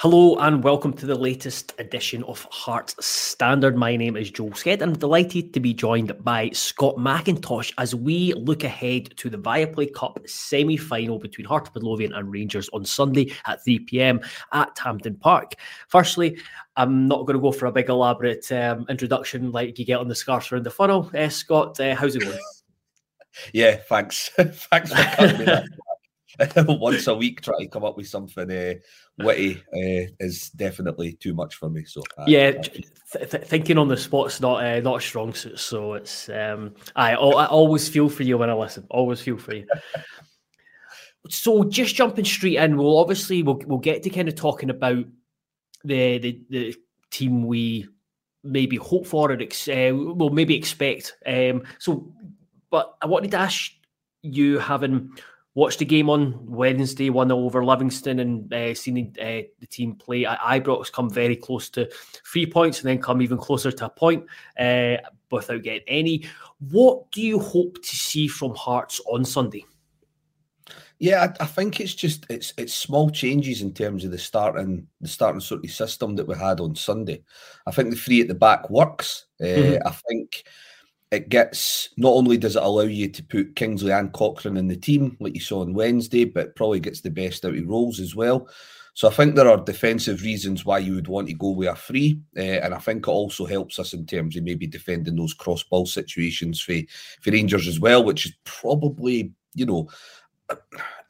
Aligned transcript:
Hello 0.00 0.36
and 0.36 0.62
welcome 0.62 0.92
to 0.92 1.06
the 1.06 1.14
latest 1.16 1.74
edition 1.80 2.22
of 2.22 2.46
Hearts 2.52 2.94
Standard. 3.04 3.76
My 3.76 3.96
name 3.96 4.16
is 4.16 4.30
Joel 4.30 4.50
Sked 4.50 4.74
and 4.74 4.92
I'm 4.92 4.96
delighted 4.96 5.52
to 5.52 5.58
be 5.58 5.74
joined 5.74 6.12
by 6.22 6.50
Scott 6.50 6.94
McIntosh 6.98 7.72
as 7.78 7.96
we 7.96 8.32
look 8.34 8.62
ahead 8.62 9.16
to 9.16 9.28
the 9.28 9.38
Viaplay 9.38 9.92
Cup 9.92 10.20
semi 10.24 10.76
final 10.76 11.18
between 11.18 11.48
Hearts 11.48 11.70
Midlothian 11.74 12.12
and 12.12 12.30
Rangers 12.30 12.68
on 12.72 12.84
Sunday 12.84 13.34
at 13.46 13.64
3 13.64 13.80
pm 13.80 14.20
at 14.52 14.78
Hampden 14.78 15.16
Park. 15.16 15.54
Firstly, 15.88 16.38
I'm 16.76 17.08
not 17.08 17.26
going 17.26 17.34
to 17.34 17.42
go 17.42 17.50
for 17.50 17.66
a 17.66 17.72
big 17.72 17.88
elaborate 17.88 18.52
um, 18.52 18.86
introduction 18.88 19.50
like 19.50 19.80
you 19.80 19.84
get 19.84 19.98
on 19.98 20.06
the 20.06 20.14
scarves 20.14 20.52
around 20.52 20.62
the 20.62 20.70
funnel. 20.70 21.10
Uh, 21.12 21.28
Scott, 21.28 21.80
uh, 21.80 21.96
how's 21.96 22.14
it 22.14 22.22
going? 22.22 22.38
yeah, 23.52 23.74
thanks. 23.88 24.30
thanks 24.36 24.92
for 24.92 25.16
coming. 25.16 25.64
Once 26.56 27.06
a 27.06 27.14
week, 27.14 27.40
try 27.40 27.58
to 27.58 27.66
come 27.66 27.84
up 27.84 27.96
with 27.96 28.06
something 28.06 28.50
uh, 28.50 28.74
witty 29.18 29.62
uh, 29.72 30.12
is 30.20 30.50
definitely 30.50 31.14
too 31.14 31.34
much 31.34 31.54
for 31.56 31.70
me. 31.70 31.84
So 31.84 32.02
uh, 32.18 32.24
yeah, 32.26 32.52
th- 32.52 32.86
th- 33.30 33.44
thinking 33.44 33.78
on 33.78 33.88
the 33.88 33.96
spot's 33.96 34.40
not 34.40 34.62
uh, 34.62 34.80
not 34.80 34.98
a 34.98 35.00
strong 35.00 35.32
suit. 35.32 35.58
So 35.58 35.94
it's 35.94 36.28
um, 36.28 36.74
I, 36.94 37.12
I 37.12 37.46
always 37.46 37.88
feel 37.88 38.08
for 38.08 38.22
you 38.22 38.38
when 38.38 38.50
I 38.50 38.54
listen. 38.54 38.86
Always 38.90 39.20
feel 39.20 39.38
for 39.38 39.54
you. 39.54 39.66
so 41.28 41.64
just 41.64 41.94
jumping 41.94 42.24
straight 42.24 42.56
in, 42.56 42.76
we'll 42.76 42.98
obviously 42.98 43.42
we'll 43.42 43.60
we'll 43.66 43.78
get 43.78 44.02
to 44.02 44.10
kind 44.10 44.28
of 44.28 44.34
talking 44.34 44.70
about 44.70 45.04
the 45.84 46.18
the, 46.18 46.40
the 46.50 46.76
team 47.10 47.46
we 47.46 47.88
maybe 48.44 48.76
hope 48.76 49.06
for 49.06 49.32
or 49.32 49.40
ex- 49.40 49.68
uh, 49.68 49.90
will 49.92 50.30
maybe 50.30 50.56
expect. 50.56 51.16
Um, 51.26 51.64
so, 51.78 52.12
but 52.70 52.96
I 53.02 53.06
wanted 53.06 53.30
to 53.32 53.38
ask 53.38 53.72
you 54.22 54.58
having 54.58 55.12
watched 55.54 55.80
the 55.80 55.84
game 55.84 56.08
on 56.08 56.46
Wednesday, 56.46 57.10
one 57.10 57.32
over 57.32 57.64
Livingston, 57.64 58.20
and 58.20 58.52
uh, 58.52 58.74
seen 58.74 59.14
uh, 59.20 59.42
the 59.60 59.66
team 59.68 59.94
play. 59.94 60.26
I- 60.26 60.60
Ibrox 60.60 60.92
come 60.92 61.10
very 61.10 61.36
close 61.36 61.68
to 61.70 61.88
three 62.30 62.46
points, 62.46 62.80
and 62.80 62.88
then 62.88 63.02
come 63.02 63.22
even 63.22 63.38
closer 63.38 63.72
to 63.72 63.86
a 63.86 63.90
point 63.90 64.24
uh, 64.58 64.96
without 65.30 65.62
getting 65.62 65.88
any. 65.88 66.24
What 66.70 67.10
do 67.10 67.22
you 67.22 67.38
hope 67.38 67.82
to 67.82 67.96
see 67.96 68.28
from 68.28 68.54
Hearts 68.54 69.00
on 69.06 69.24
Sunday? 69.24 69.64
Yeah, 71.00 71.28
I, 71.40 71.44
I, 71.44 71.46
think 71.46 71.78
it's 71.78 71.94
just 71.94 72.26
it's 72.28 72.52
it's 72.58 72.74
small 72.74 73.08
changes 73.08 73.62
in 73.62 73.72
terms 73.72 74.04
of 74.04 74.10
the 74.10 74.18
starting 74.18 74.88
the 75.00 75.06
starting 75.06 75.40
sort 75.40 75.64
of 75.64 75.70
system 75.70 76.16
that 76.16 76.26
we 76.26 76.34
had 76.34 76.58
on 76.58 76.74
Sunday. 76.74 77.22
I 77.66 77.70
think 77.70 77.90
the 77.90 77.96
three 77.96 78.20
at 78.20 78.28
the 78.28 78.34
back 78.34 78.68
works. 78.68 79.26
Uh, 79.40 79.44
mm-hmm. 79.44 79.86
I 79.86 79.90
think 79.90 80.44
it 81.10 81.28
gets 81.28 81.88
not 81.96 82.10
only 82.10 82.36
does 82.36 82.56
it 82.56 82.62
allow 82.62 82.82
you 82.82 83.08
to 83.08 83.22
put 83.22 83.56
Kingsley 83.56 83.92
and 83.92 84.12
Cochrane 84.12 84.56
in 84.56 84.68
the 84.68 84.76
team 84.76 85.16
like 85.20 85.34
you 85.34 85.40
saw 85.40 85.62
on 85.62 85.74
Wednesday, 85.74 86.24
but 86.24 86.56
probably 86.56 86.80
gets 86.80 87.00
the 87.00 87.10
best 87.10 87.44
out 87.44 87.56
of 87.56 87.66
Rowles 87.66 88.00
as 88.00 88.14
well. 88.14 88.48
So 88.94 89.08
I 89.08 89.12
think 89.12 89.36
there 89.36 89.48
are 89.48 89.56
defensive 89.56 90.22
reasons 90.22 90.64
why 90.64 90.78
you 90.78 90.94
would 90.96 91.06
want 91.06 91.28
to 91.28 91.34
go 91.34 91.50
with 91.50 91.68
a 91.68 91.76
free, 91.76 92.20
uh, 92.36 92.40
and 92.40 92.74
I 92.74 92.78
think 92.78 93.06
it 93.06 93.10
also 93.10 93.46
helps 93.46 93.78
us 93.78 93.92
in 93.92 94.06
terms 94.06 94.36
of 94.36 94.42
maybe 94.42 94.66
defending 94.66 95.14
those 95.14 95.34
cross 95.34 95.62
ball 95.62 95.86
situations 95.86 96.60
for 96.60 96.74
for 97.20 97.30
Rangers 97.30 97.68
as 97.68 97.78
well, 97.78 98.02
which 98.04 98.26
is 98.26 98.32
probably 98.44 99.32
you 99.54 99.66
know 99.66 99.88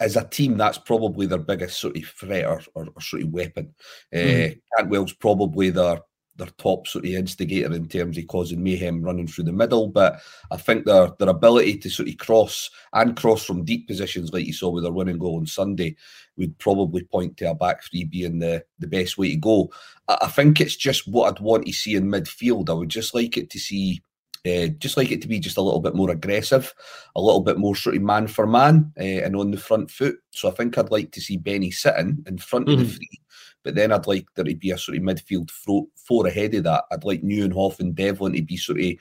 as 0.00 0.16
a 0.16 0.24
team 0.24 0.56
that's 0.56 0.78
probably 0.78 1.26
their 1.26 1.38
biggest 1.38 1.80
sort 1.80 1.96
of 1.96 2.04
threat 2.04 2.44
or, 2.44 2.60
or, 2.74 2.88
or 2.94 3.00
sort 3.00 3.22
of 3.22 3.30
weapon. 3.30 3.74
Mm. 4.14 4.52
Uh, 4.52 4.54
Cantwell's 4.76 5.12
probably 5.12 5.70
their 5.70 6.00
their 6.38 6.48
top 6.58 6.86
sort 6.86 7.04
of 7.04 7.10
instigator 7.10 7.72
in 7.72 7.86
terms 7.88 8.16
of 8.16 8.26
causing 8.28 8.62
mayhem 8.62 9.02
running 9.02 9.26
through 9.26 9.44
the 9.44 9.52
middle. 9.52 9.88
But 9.88 10.20
I 10.50 10.56
think 10.56 10.86
their 10.86 11.10
their 11.18 11.28
ability 11.28 11.78
to 11.78 11.90
sort 11.90 12.08
of 12.08 12.16
cross 12.18 12.70
and 12.92 13.16
cross 13.16 13.44
from 13.44 13.64
deep 13.64 13.86
positions, 13.86 14.32
like 14.32 14.46
you 14.46 14.52
saw 14.52 14.70
with 14.70 14.84
their 14.84 14.92
winning 14.92 15.18
goal 15.18 15.36
on 15.36 15.46
Sunday, 15.46 15.96
would 16.36 16.58
probably 16.58 17.02
point 17.02 17.36
to 17.38 17.50
a 17.50 17.54
back 17.54 17.82
three 17.82 18.04
being 18.04 18.38
the, 18.38 18.64
the 18.78 18.86
best 18.86 19.18
way 19.18 19.30
to 19.30 19.36
go. 19.36 19.70
I, 20.08 20.18
I 20.22 20.28
think 20.28 20.60
it's 20.60 20.76
just 20.76 21.08
what 21.08 21.28
I'd 21.28 21.42
want 21.42 21.66
to 21.66 21.72
see 21.72 21.96
in 21.96 22.06
midfield. 22.06 22.70
I 22.70 22.74
would 22.74 22.88
just 22.88 23.14
like 23.14 23.36
it 23.36 23.50
to 23.50 23.58
see 23.58 24.02
uh, 24.46 24.68
just 24.78 24.96
like 24.96 25.10
it 25.10 25.20
to 25.22 25.28
be 25.28 25.40
just 25.40 25.56
a 25.56 25.62
little 25.62 25.80
bit 25.80 25.94
more 25.94 26.10
aggressive, 26.10 26.72
a 27.16 27.20
little 27.20 27.40
bit 27.40 27.58
more 27.58 27.74
sort 27.74 27.96
of 27.96 28.02
man 28.02 28.26
for 28.26 28.46
man 28.46 28.92
uh, 28.98 29.02
and 29.02 29.34
on 29.36 29.50
the 29.50 29.56
front 29.56 29.90
foot. 29.90 30.16
So 30.30 30.48
I 30.48 30.52
think 30.52 30.78
I'd 30.78 30.92
like 30.92 31.10
to 31.12 31.20
see 31.20 31.36
Benny 31.36 31.70
sitting 31.70 32.24
in 32.26 32.38
front 32.38 32.66
mm-hmm. 32.66 32.74
of 32.74 32.78
the 32.78 32.84
mm-hmm. 32.84 32.96
three 32.96 33.20
but 33.64 33.74
then 33.74 33.92
I'd 33.92 34.06
like 34.06 34.26
there 34.34 34.44
to 34.44 34.54
be 34.54 34.70
a 34.70 34.78
sort 34.78 34.96
of 34.96 35.04
midfield 35.04 35.50
four 35.50 36.26
ahead 36.26 36.54
of 36.54 36.64
that. 36.64 36.84
I'd 36.90 37.04
like 37.04 37.22
Nieuwenhof 37.22 37.80
and 37.80 37.94
Devlin 37.94 38.32
to 38.34 38.42
be 38.42 38.56
sort 38.56 38.80
of 38.80 38.92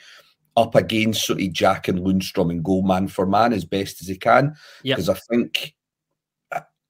up 0.55 0.75
against 0.75 1.25
sort 1.25 1.41
of 1.41 1.53
Jack 1.53 1.87
and 1.87 1.99
Lundstram 1.99 2.49
and 2.49 2.63
go 2.63 2.81
man 2.81 3.07
for 3.07 3.25
man 3.25 3.53
as 3.53 3.63
best 3.63 4.01
as 4.01 4.07
they 4.07 4.15
can. 4.15 4.55
Because 4.83 5.07
yep. 5.07 5.17
I 5.17 5.19
think 5.33 5.75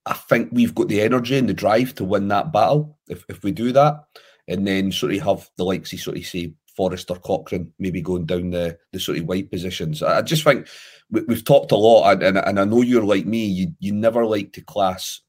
I 0.08 0.14
think 0.14 0.50
we've 0.52 0.74
got 0.74 0.88
the 0.88 1.02
energy 1.02 1.38
and 1.38 1.50
the 1.50 1.54
drive 1.54 1.94
to 1.96 2.06
win 2.06 2.30
that 2.30 2.54
battle 2.54 2.98
if, 3.10 3.26
if 3.28 3.44
we 3.44 3.52
do 3.52 3.74
that. 3.74 4.06
And 4.48 4.66
then 4.66 4.94
sort 4.94 5.14
of 5.14 5.22
have 5.24 5.50
the 5.58 5.66
likes 5.66 5.92
of 5.92 6.00
sort 6.00 6.18
of 6.18 6.26
say 6.26 6.54
Forrester 6.78 7.16
Cochrane 7.16 7.74
maybe 7.78 8.02
going 8.02 8.26
down 8.26 8.52
the, 8.52 8.78
the 8.94 9.00
sort 9.00 9.18
of 9.18 9.26
wide 9.26 9.52
positions. 9.52 10.02
I 10.02 10.22
just 10.22 10.46
think 10.46 10.68
we, 11.10 11.22
have 11.28 11.44
talked 11.44 11.74
a 11.74 11.76
lot, 11.76 12.14
and, 12.14 12.24
and, 12.24 12.38
and 12.38 12.60
I 12.60 12.64
know 12.64 12.82
you're 12.82 13.04
like 13.04 13.26
me, 13.26 13.46
you, 13.46 13.68
you 13.80 13.92
never 13.92 14.26
like 14.26 14.54
to 14.54 14.62
class 14.62 15.22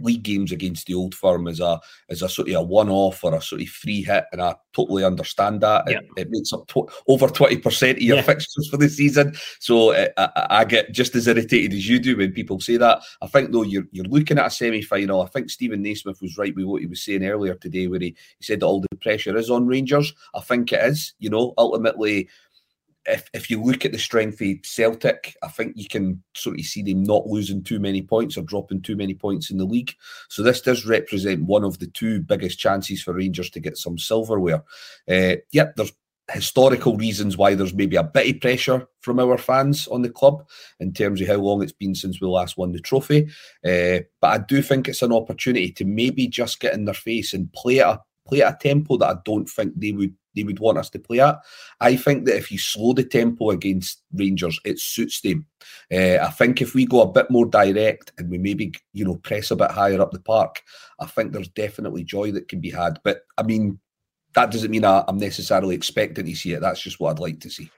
league 0.00 0.22
games 0.22 0.52
against 0.52 0.86
the 0.86 0.94
old 0.94 1.14
firm 1.14 1.46
as 1.46 1.60
a 1.60 1.80
as 2.08 2.22
a 2.22 2.28
sort 2.28 2.48
of 2.48 2.54
a 2.54 2.62
one 2.62 2.88
off 2.88 3.22
or 3.22 3.34
a 3.34 3.40
sort 3.40 3.62
of 3.62 3.68
free 3.68 4.02
hit, 4.02 4.24
and 4.32 4.42
I 4.42 4.54
totally 4.72 5.04
understand 5.04 5.60
that. 5.60 5.84
It, 5.88 6.04
it, 6.16 6.30
makes 6.30 6.52
up 6.52 6.66
tw- 6.66 6.90
over 7.08 7.28
twenty 7.28 7.58
percent 7.58 7.98
of 7.98 8.02
your 8.02 8.16
yeah. 8.16 8.22
fixtures 8.22 8.68
for 8.68 8.76
the 8.76 8.88
season, 8.88 9.34
so 9.60 9.92
it, 9.92 10.12
uh, 10.16 10.28
I, 10.36 10.60
I, 10.60 10.64
get 10.64 10.92
just 10.92 11.14
as 11.14 11.28
irritated 11.28 11.72
as 11.72 11.88
you 11.88 11.98
do 11.98 12.16
when 12.16 12.32
people 12.32 12.60
say 12.60 12.76
that. 12.76 13.02
I 13.22 13.26
think 13.26 13.52
though 13.52 13.62
you're 13.62 13.86
you're 13.92 14.04
looking 14.06 14.38
at 14.38 14.46
a 14.46 14.50
semi 14.50 14.82
final. 14.82 15.22
I 15.22 15.26
think 15.26 15.50
Steven 15.50 15.82
Naismith 15.82 16.20
was 16.20 16.38
right 16.38 16.54
with 16.54 16.64
what 16.64 16.80
he 16.80 16.86
was 16.86 17.02
saying 17.02 17.24
earlier 17.24 17.54
today, 17.54 17.86
where 17.86 18.00
he, 18.00 18.16
he 18.38 18.44
said 18.44 18.60
that 18.60 18.66
all 18.66 18.80
the 18.80 18.96
pressure 19.00 19.36
is 19.36 19.50
on 19.50 19.66
Rangers. 19.66 20.12
I 20.34 20.40
think 20.40 20.72
it 20.72 20.84
is. 20.84 21.14
You 21.18 21.30
know, 21.30 21.54
ultimately 21.58 22.28
if 23.06 23.28
if 23.32 23.50
you 23.50 23.62
look 23.62 23.84
at 23.84 23.92
the 23.92 23.98
strength 23.98 24.40
of 24.40 24.64
Celtic, 24.64 25.36
I 25.42 25.48
think 25.48 25.74
you 25.76 25.88
can 25.88 26.22
sort 26.34 26.58
of 26.58 26.64
see 26.64 26.82
them 26.82 27.02
not 27.02 27.26
losing 27.26 27.62
too 27.62 27.78
many 27.78 28.02
points 28.02 28.36
or 28.36 28.42
dropping 28.42 28.82
too 28.82 28.96
many 28.96 29.14
points 29.14 29.50
in 29.50 29.58
the 29.58 29.64
league. 29.64 29.94
So 30.28 30.42
this 30.42 30.60
does 30.60 30.86
represent 30.86 31.44
one 31.44 31.64
of 31.64 31.78
the 31.78 31.86
two 31.88 32.20
biggest 32.20 32.58
chances 32.58 33.02
for 33.02 33.14
Rangers 33.14 33.50
to 33.50 33.60
get 33.60 33.76
some 33.76 33.98
silverware. 33.98 34.62
Uh, 35.08 35.36
yep, 35.52 35.76
there's 35.76 35.92
historical 36.32 36.96
reasons 36.96 37.36
why 37.36 37.54
there's 37.54 37.74
maybe 37.74 37.96
a 37.96 38.02
bit 38.02 38.34
of 38.34 38.40
pressure 38.40 38.86
from 39.00 39.20
our 39.20 39.36
fans 39.36 39.86
on 39.88 40.02
the 40.02 40.08
club 40.08 40.46
in 40.80 40.92
terms 40.92 41.20
of 41.20 41.28
how 41.28 41.34
long 41.34 41.62
it's 41.62 41.72
been 41.72 41.94
since 41.94 42.20
we 42.20 42.26
last 42.26 42.56
won 42.56 42.72
the 42.72 42.80
trophy. 42.80 43.28
Uh, 43.64 44.00
but 44.20 44.28
I 44.28 44.38
do 44.38 44.62
think 44.62 44.88
it's 44.88 45.02
an 45.02 45.12
opportunity 45.12 45.70
to 45.72 45.84
maybe 45.84 46.26
just 46.26 46.60
get 46.60 46.74
in 46.74 46.86
their 46.86 46.94
face 46.94 47.34
and 47.34 47.52
play 47.52 47.80
at 47.80 47.88
a 47.88 48.00
play 48.26 48.40
at 48.40 48.54
a 48.54 48.58
tempo 48.58 48.96
that 48.96 49.10
I 49.10 49.16
don't 49.24 49.48
think 49.48 49.74
they 49.76 49.92
would 49.92 50.14
they 50.34 50.44
would 50.44 50.58
want 50.58 50.78
us 50.78 50.90
to 50.90 50.98
play 50.98 51.20
at. 51.20 51.38
I 51.80 51.96
think 51.96 52.26
that 52.26 52.36
if 52.36 52.50
you 52.50 52.58
slow 52.58 52.92
the 52.92 53.04
tempo 53.04 53.50
against 53.50 54.02
Rangers, 54.12 54.58
it 54.64 54.78
suits 54.78 55.20
them. 55.20 55.46
Uh, 55.92 56.18
I 56.22 56.30
think 56.30 56.60
if 56.60 56.74
we 56.74 56.86
go 56.86 57.02
a 57.02 57.10
bit 57.10 57.30
more 57.30 57.46
direct 57.46 58.12
and 58.18 58.30
we 58.30 58.38
maybe 58.38 58.72
you 58.92 59.04
know 59.04 59.16
press 59.16 59.50
a 59.50 59.56
bit 59.56 59.70
higher 59.70 60.00
up 60.00 60.12
the 60.12 60.20
park, 60.20 60.62
I 61.00 61.06
think 61.06 61.32
there's 61.32 61.48
definitely 61.48 62.04
joy 62.04 62.32
that 62.32 62.48
can 62.48 62.60
be 62.60 62.70
had. 62.70 62.98
But 63.04 63.22
I 63.38 63.42
mean, 63.42 63.78
that 64.34 64.50
doesn't 64.50 64.70
mean 64.70 64.84
I, 64.84 65.04
I'm 65.08 65.18
necessarily 65.18 65.74
expecting 65.74 66.26
to 66.26 66.34
see 66.34 66.52
it. 66.52 66.60
That's 66.60 66.80
just 66.80 67.00
what 67.00 67.10
I'd 67.10 67.20
like 67.20 67.40
to 67.40 67.50
see. 67.50 67.70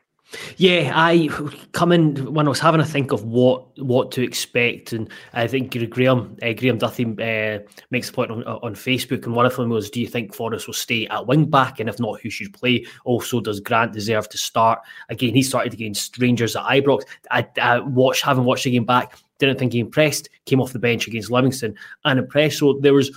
Yeah, 0.56 0.92
I 0.94 1.28
coming 1.70 2.32
when 2.34 2.47
I 2.47 2.48
was 2.48 2.59
having 2.59 2.81
a 2.81 2.84
think 2.84 3.12
of 3.12 3.25
what 3.25 3.78
what 3.78 4.10
to 4.12 4.22
expect, 4.22 4.92
and 4.92 5.09
I 5.32 5.47
think 5.47 5.70
Graham 5.91 6.37
uh, 6.42 6.53
Graham 6.53 6.78
Duthie 6.78 7.04
uh, 7.04 7.64
makes 7.91 8.10
a 8.10 8.12
point 8.12 8.32
on, 8.32 8.42
on 8.42 8.75
Facebook, 8.75 9.25
and 9.25 9.36
one 9.36 9.47
of 9.47 9.54
them 9.54 9.70
was, 9.70 9.88
"Do 9.88 10.00
you 10.00 10.09
think 10.09 10.34
Forrest 10.34 10.66
will 10.66 10.75
stay 10.75 11.06
at 11.06 11.26
wing 11.26 11.44
back, 11.44 11.78
and 11.78 11.88
if 11.88 12.00
not, 12.00 12.20
who 12.20 12.31
should 12.31 12.53
play?" 12.53 12.84
Also, 13.04 13.41
does 13.41 13.60
Grant 13.60 13.92
deserve 13.92 14.28
to 14.31 14.38
start 14.38 14.81
again? 15.10 15.34
He 15.34 15.42
started 15.42 15.72
against 15.72 16.19
Rangers 16.19 16.56
at 16.56 16.65
Ibrox. 16.65 17.03
I, 17.31 17.47
I 17.60 17.78
watched, 17.78 18.22
having 18.22 18.44
watched 18.44 18.65
the 18.65 18.72
game 18.72 18.84
back, 18.84 19.16
didn't 19.38 19.59
think 19.59 19.75
he 19.75 19.78
impressed. 19.78 20.28
Came 20.44 20.60
off 20.60 20.72
the 20.72 20.78
bench 20.78 21.06
against 21.06 21.31
Livingston 21.31 21.76
and 22.04 22.19
impressed. 22.19 22.59
So 22.59 22.78
there 22.81 22.94
was 22.94 23.10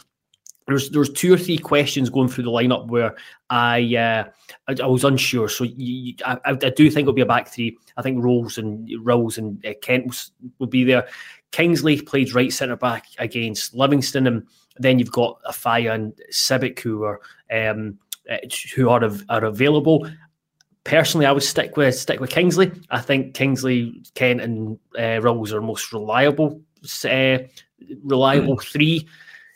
there's 0.70 0.90
there's 0.90 1.10
two 1.10 1.34
or 1.34 1.38
three 1.38 1.58
questions 1.58 2.10
going 2.10 2.30
through 2.30 2.46
the 2.46 2.52
lineup 2.52 2.88
where 2.88 3.16
I 3.50 3.96
uh, 3.96 4.24
I, 4.68 4.76
I, 4.84 4.88
was 4.88 5.04
unsure. 5.04 5.50
So 5.50 5.66
you, 5.66 6.16
I, 6.26 6.38
I, 6.46 6.54
do 6.54 6.90
think 6.90 7.04
it'll 7.04 7.14
be 7.14 7.22
a 7.22 7.26
back 7.26 7.48
three. 7.48 7.78
I 7.98 8.02
think 8.02 8.24
Rowles 8.24 8.58
and 8.58 8.90
Rowles 9.02 9.38
and 9.38 9.64
uh, 9.66 9.74
Kent 9.82 10.30
will, 10.60 10.68
be 10.68 10.84
there. 10.84 11.08
Kingsley 11.52 12.02
played 12.02 12.34
right 12.34 12.54
centre 12.54 12.76
back 12.76 13.08
against 13.18 13.74
Livingston, 13.74 14.28
and 14.28 14.48
then 14.78 15.00
you've 15.00 15.12
got 15.12 15.40
Offiah 15.46 15.94
and 15.94 16.14
Sibbick 16.32 16.80
who 16.80 17.04
are 17.04 17.20
um, 17.52 17.98
uh, 18.30 18.38
who 18.76 18.90
are 18.90 19.10
are 19.30 19.46
available. 19.46 20.10
Personally, 20.86 21.26
I 21.26 21.32
would 21.32 21.44
stick 21.44 21.76
with 21.76 21.96
stick 21.96 22.20
with 22.20 22.30
Kingsley. 22.30 22.72
I 22.90 23.02
think 23.02 23.34
Kingsley, 23.34 24.02
Kent, 24.16 24.42
and 24.42 24.80
uh, 24.98 25.20
Rowles 25.22 25.54
are 25.54 25.62
most 25.62 25.92
reliable 25.92 26.62
uh, 27.06 27.40
reliable 28.04 28.58
mm. 28.58 28.64
three. 28.64 29.08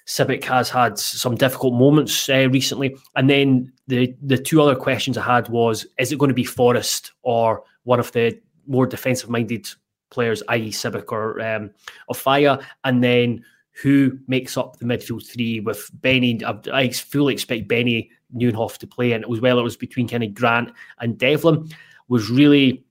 Sibbick 0.05 0.43
has 0.45 0.69
had 0.69 0.99
some 0.99 1.35
difficult 1.35 1.73
moments 1.73 2.27
uh, 2.29 2.49
recently. 2.49 2.95
And 3.15 3.29
then 3.29 3.71
the 3.87 4.13
the 4.21 4.37
two 4.37 4.61
other 4.61 4.75
questions 4.75 5.17
I 5.17 5.23
had 5.23 5.49
was: 5.49 5.85
Is 5.99 6.11
it 6.11 6.19
going 6.19 6.29
to 6.29 6.35
be 6.35 6.43
Forrest 6.43 7.11
or 7.21 7.63
one 7.83 7.99
of 7.99 8.11
the 8.11 8.39
more 8.67 8.85
defensive 8.85 9.29
minded 9.29 9.67
players, 10.09 10.43
i.e., 10.49 10.71
Sibbick 10.71 11.11
or 11.11 11.41
um, 11.41 11.71
Offiah? 12.09 12.59
And 12.83 13.03
then 13.03 13.43
who 13.81 14.17
makes 14.27 14.55
up 14.55 14.77
the 14.77 14.85
midfield 14.85 15.25
three 15.25 15.59
with 15.59 15.89
Benny. 15.93 16.39
I, 16.45 16.57
I 16.71 16.89
fully 16.89 17.33
expect 17.33 17.67
Benny 17.67 18.11
Nieuwenhof 18.35 18.77
to 18.79 18.87
play, 18.87 19.13
and 19.13 19.23
it 19.23 19.29
was 19.29 19.41
well, 19.41 19.59
it 19.59 19.63
was 19.63 19.77
between 19.77 20.07
of 20.07 20.33
Grant 20.33 20.71
and 20.99 21.17
Devlin. 21.17 21.69
Was 22.07 22.29
really, 22.29 22.83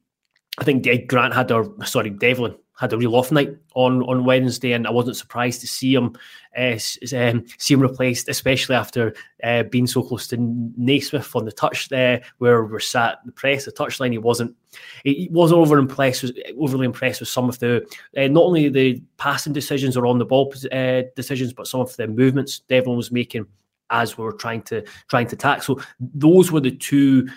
I 0.58 0.64
think 0.64 0.86
Grant 1.08 1.34
had 1.34 1.50
a 1.50 1.68
sorry 1.84 2.10
Devlin 2.10 2.56
had 2.78 2.92
a 2.92 2.98
real 2.98 3.14
off 3.14 3.30
night 3.30 3.56
on 3.74 4.02
on 4.02 4.24
Wednesday, 4.24 4.72
and 4.72 4.86
I 4.86 4.90
wasn't 4.90 5.16
surprised 5.16 5.60
to 5.60 5.66
see 5.66 5.94
him 5.94 6.16
uh, 6.58 6.78
um, 7.16 7.44
see 7.58 7.74
him 7.74 7.80
replaced, 7.80 8.28
especially 8.28 8.74
after 8.74 9.14
uh, 9.44 9.64
being 9.64 9.86
so 9.86 10.02
close 10.02 10.26
to 10.28 10.36
Naismith 10.76 11.34
on 11.36 11.44
the 11.44 11.52
touch 11.52 11.88
there, 11.88 12.22
where 12.38 12.64
we're 12.64 12.80
sat 12.80 13.19
the 13.24 13.32
press, 13.32 13.64
the 13.64 13.72
touchline. 13.72 14.12
He 14.12 14.19
wasn't 14.19 14.54
he 15.04 15.28
wasn't 15.30 15.60
over 15.60 15.78
impressed, 15.78 16.22
was 16.22 16.32
overly 16.58 16.86
impressed 16.86 17.20
with 17.20 17.28
some 17.28 17.48
of 17.48 17.58
the 17.58 17.86
uh, 18.16 18.28
not 18.28 18.44
only 18.44 18.69
the 18.69 19.02
passing 19.19 19.52
decisions 19.52 19.96
or 19.96 20.06
on 20.06 20.19
the 20.19 20.24
ball 20.24 20.52
decisions, 21.16 21.52
but 21.52 21.66
some 21.66 21.80
of 21.80 21.94
the 21.96 22.06
movements 22.06 22.60
Devlin 22.69 22.96
was 22.96 23.12
making 23.12 23.46
as 23.90 24.16
we 24.16 24.24
were 24.24 24.32
trying 24.32 24.62
to 24.62 24.82
trying 25.08 25.28
to 25.28 25.36
tackle. 25.36 25.76
So 25.76 25.84
those 26.00 26.50
were 26.50 26.60
the 26.60 26.70
two 26.70 27.28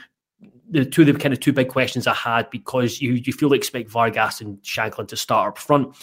the 0.69 0.85
two 0.85 1.01
of 1.01 1.07
the 1.07 1.13
kind 1.13 1.33
of 1.33 1.39
two 1.39 1.53
big 1.53 1.69
questions 1.69 2.07
I 2.07 2.13
had 2.13 2.49
because 2.49 3.01
you 3.01 3.13
you 3.13 3.33
feel 3.33 3.53
expect 3.53 3.89
Vargas 3.89 4.41
and 4.41 4.57
Shankland 4.61 5.09
to 5.09 5.17
start 5.17 5.49
up 5.49 5.57
front. 5.57 5.95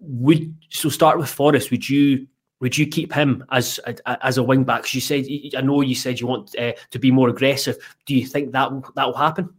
Would 0.00 0.54
so 0.70 0.88
start 0.88 1.18
with 1.18 1.30
Forrest? 1.30 1.70
Would 1.70 1.88
you 1.88 2.26
would 2.60 2.76
you 2.76 2.86
keep 2.86 3.12
him 3.12 3.44
as 3.50 3.80
as 4.06 4.38
a 4.38 4.42
wing 4.42 4.64
back? 4.64 4.82
Because 4.82 4.94
you 4.94 5.00
said 5.00 5.26
I 5.56 5.60
know 5.62 5.80
you 5.80 5.94
said 5.94 6.20
you 6.20 6.26
want 6.26 6.56
uh, 6.58 6.72
to 6.90 6.98
be 6.98 7.10
more 7.10 7.28
aggressive. 7.28 7.76
Do 8.06 8.14
you 8.14 8.26
think 8.26 8.52
that 8.52 8.70
that 8.96 9.06
will 9.06 9.16
happen? 9.16 9.50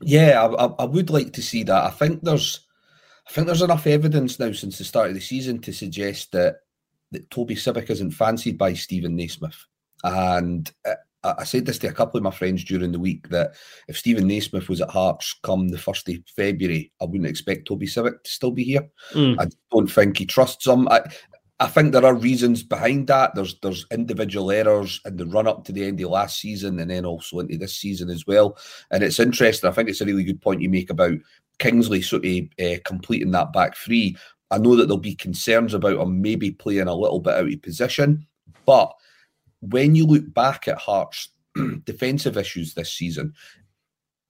Yeah, 0.00 0.42
I, 0.42 0.64
I, 0.64 0.84
would 0.84 1.08
like 1.08 1.32
to 1.32 1.42
see 1.42 1.62
that. 1.62 1.84
I 1.84 1.90
think 1.90 2.22
there's 2.22 2.60
I 3.26 3.32
think 3.32 3.46
there's 3.46 3.62
enough 3.62 3.86
evidence 3.86 4.38
now 4.38 4.52
since 4.52 4.76
the 4.76 4.84
start 4.84 5.08
of 5.08 5.14
the 5.14 5.20
season 5.20 5.60
to 5.60 5.72
suggest 5.72 6.32
that 6.32 6.56
that 7.12 7.30
Toby 7.30 7.54
Sibbick 7.54 7.88
isn't 7.88 8.10
fancied 8.10 8.58
by 8.58 8.74
Steven 8.74 9.16
Naismith. 9.16 9.66
And 10.02 10.70
uh, 10.86 10.94
I 11.24 11.44
said 11.44 11.66
this 11.66 11.78
to 11.78 11.88
a 11.88 11.92
couple 11.92 12.18
of 12.18 12.24
my 12.24 12.30
friends 12.30 12.64
during 12.64 12.92
the 12.92 13.00
week 13.00 13.28
that 13.30 13.54
if 13.88 13.96
Steven 13.96 14.26
Naismith 14.26 14.68
was 14.68 14.80
at 14.80 14.90
Hearts 14.90 15.34
come 15.42 15.68
the 15.68 15.78
first 15.78 16.08
of 16.08 16.16
February, 16.36 16.92
I 17.00 17.04
wouldn't 17.04 17.26
expect 17.26 17.66
Toby 17.66 17.86
Sibbick 17.86 18.22
to 18.22 18.30
still 18.30 18.50
be 18.50 18.64
here. 18.64 18.88
Mm. 19.12 19.36
I 19.40 19.46
don't 19.72 19.90
think 19.90 20.18
he 20.18 20.26
trusts 20.26 20.66
him. 20.66 20.86
I, 20.88 21.02
I 21.60 21.68
think 21.68 21.92
there 21.92 22.04
are 22.04 22.14
reasons 22.14 22.62
behind 22.62 23.06
that. 23.06 23.34
There's 23.34 23.58
there's 23.60 23.86
individual 23.92 24.50
errors 24.50 25.00
in 25.04 25.16
the 25.16 25.26
run 25.26 25.46
up 25.46 25.64
to 25.64 25.72
the 25.72 25.84
end 25.84 26.00
of 26.00 26.10
last 26.10 26.40
season 26.40 26.78
and 26.78 26.90
then 26.90 27.06
also 27.06 27.38
into 27.38 27.56
this 27.56 27.76
season 27.76 28.10
as 28.10 28.26
well. 28.26 28.58
And 28.90 29.02
it's 29.02 29.20
interesting. 29.20 29.70
I 29.70 29.72
think 29.72 29.88
it's 29.88 30.00
a 30.00 30.04
really 30.06 30.24
good 30.24 30.42
point 30.42 30.62
you 30.62 30.68
make 30.68 30.90
about 30.90 31.14
Kingsley 31.58 32.02
sort 32.02 32.24
of 32.26 32.34
uh, 32.60 32.76
completing 32.84 33.30
that 33.30 33.52
back 33.52 33.76
three. 33.76 34.16
I 34.50 34.58
know 34.58 34.76
that 34.76 34.86
there'll 34.86 34.98
be 34.98 35.14
concerns 35.14 35.74
about 35.74 36.00
him 36.00 36.20
maybe 36.20 36.50
playing 36.50 36.88
a 36.88 36.94
little 36.94 37.20
bit 37.20 37.34
out 37.34 37.52
of 37.52 37.62
position, 37.62 38.26
but 38.66 38.92
when 39.70 39.94
you 39.94 40.06
look 40.06 40.32
back 40.32 40.68
at 40.68 40.78
Hearts' 40.78 41.30
defensive 41.84 42.36
issues 42.36 42.74
this 42.74 42.92
season, 42.92 43.34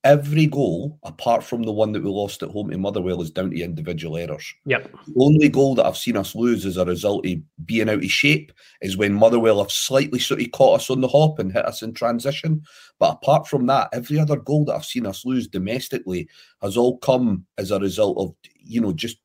every 0.04 0.44
goal, 0.46 0.98
apart 1.02 1.42
from 1.42 1.62
the 1.62 1.72
one 1.72 1.90
that 1.92 2.02
we 2.02 2.10
lost 2.10 2.42
at 2.42 2.50
home 2.50 2.70
to 2.70 2.76
Motherwell, 2.76 3.22
is 3.22 3.30
down 3.30 3.50
to 3.50 3.60
individual 3.60 4.18
errors. 4.18 4.54
Yep. 4.66 4.92
The 5.06 5.14
only 5.24 5.48
goal 5.48 5.74
that 5.76 5.86
I've 5.86 5.96
seen 5.96 6.16
us 6.16 6.34
lose 6.34 6.66
as 6.66 6.76
a 6.76 6.84
result 6.84 7.26
of 7.26 7.38
being 7.64 7.88
out 7.88 8.04
of 8.04 8.10
shape 8.10 8.52
is 8.82 8.98
when 8.98 9.14
Motherwell 9.14 9.58
have 9.58 9.72
slightly 9.72 10.18
sort 10.18 10.42
of 10.42 10.50
caught 10.52 10.80
us 10.80 10.90
on 10.90 11.00
the 11.00 11.08
hop 11.08 11.38
and 11.38 11.50
hit 11.50 11.64
us 11.64 11.82
in 11.82 11.94
transition. 11.94 12.62
But 12.98 13.14
apart 13.14 13.48
from 13.48 13.66
that, 13.66 13.88
every 13.94 14.18
other 14.18 14.36
goal 14.36 14.66
that 14.66 14.74
I've 14.74 14.84
seen 14.84 15.06
us 15.06 15.24
lose 15.24 15.48
domestically 15.48 16.28
has 16.60 16.76
all 16.76 16.98
come 16.98 17.46
as 17.56 17.70
a 17.70 17.80
result 17.80 18.18
of, 18.18 18.34
you 18.62 18.82
know, 18.82 18.92
just 18.92 19.16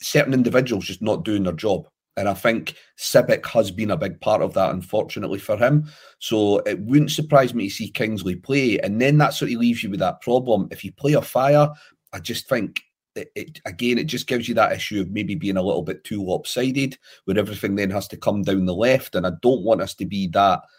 certain 0.00 0.34
individuals 0.34 0.86
just 0.86 1.02
not 1.02 1.24
doing 1.24 1.44
their 1.44 1.52
job. 1.52 1.86
And 2.16 2.28
I 2.28 2.34
think 2.34 2.76
Sibbick 2.98 3.46
has 3.46 3.70
been 3.70 3.90
a 3.90 3.96
big 3.96 4.20
part 4.20 4.42
of 4.42 4.52
that, 4.54 4.70
unfortunately 4.70 5.38
for 5.38 5.56
him. 5.56 5.88
So 6.18 6.58
it 6.60 6.78
wouldn't 6.80 7.10
surprise 7.10 7.54
me 7.54 7.68
to 7.68 7.74
see 7.74 7.90
Kingsley 7.90 8.36
play. 8.36 8.78
And 8.78 9.00
then 9.00 9.18
that 9.18 9.34
sort 9.34 9.50
of 9.50 9.58
leaves 9.58 9.82
you 9.82 9.90
with 9.90 10.00
that 10.00 10.20
problem. 10.20 10.68
If 10.70 10.84
you 10.84 10.92
play 10.92 11.14
a 11.14 11.20
Offiah, 11.20 11.74
I 12.12 12.18
just 12.18 12.48
think 12.48 12.82
it, 13.16 13.30
it, 13.34 13.60
again, 13.64 13.98
it 13.98 14.04
just 14.04 14.26
gives 14.26 14.48
you 14.48 14.54
that 14.56 14.72
issue 14.72 15.00
of 15.00 15.10
maybe 15.10 15.34
being 15.34 15.56
a 15.56 15.62
little 15.62 15.82
bit 15.82 16.04
too 16.04 16.22
lopsided, 16.22 16.98
where 17.24 17.38
everything 17.38 17.76
then 17.76 17.90
has 17.90 18.08
to 18.08 18.16
come 18.16 18.42
down 18.42 18.66
the 18.66 18.74
left. 18.74 19.14
And 19.14 19.26
I 19.26 19.32
don't 19.40 19.62
want 19.62 19.80
us 19.80 19.94
to 19.94 20.06
be 20.06 20.28
that. 20.28 20.60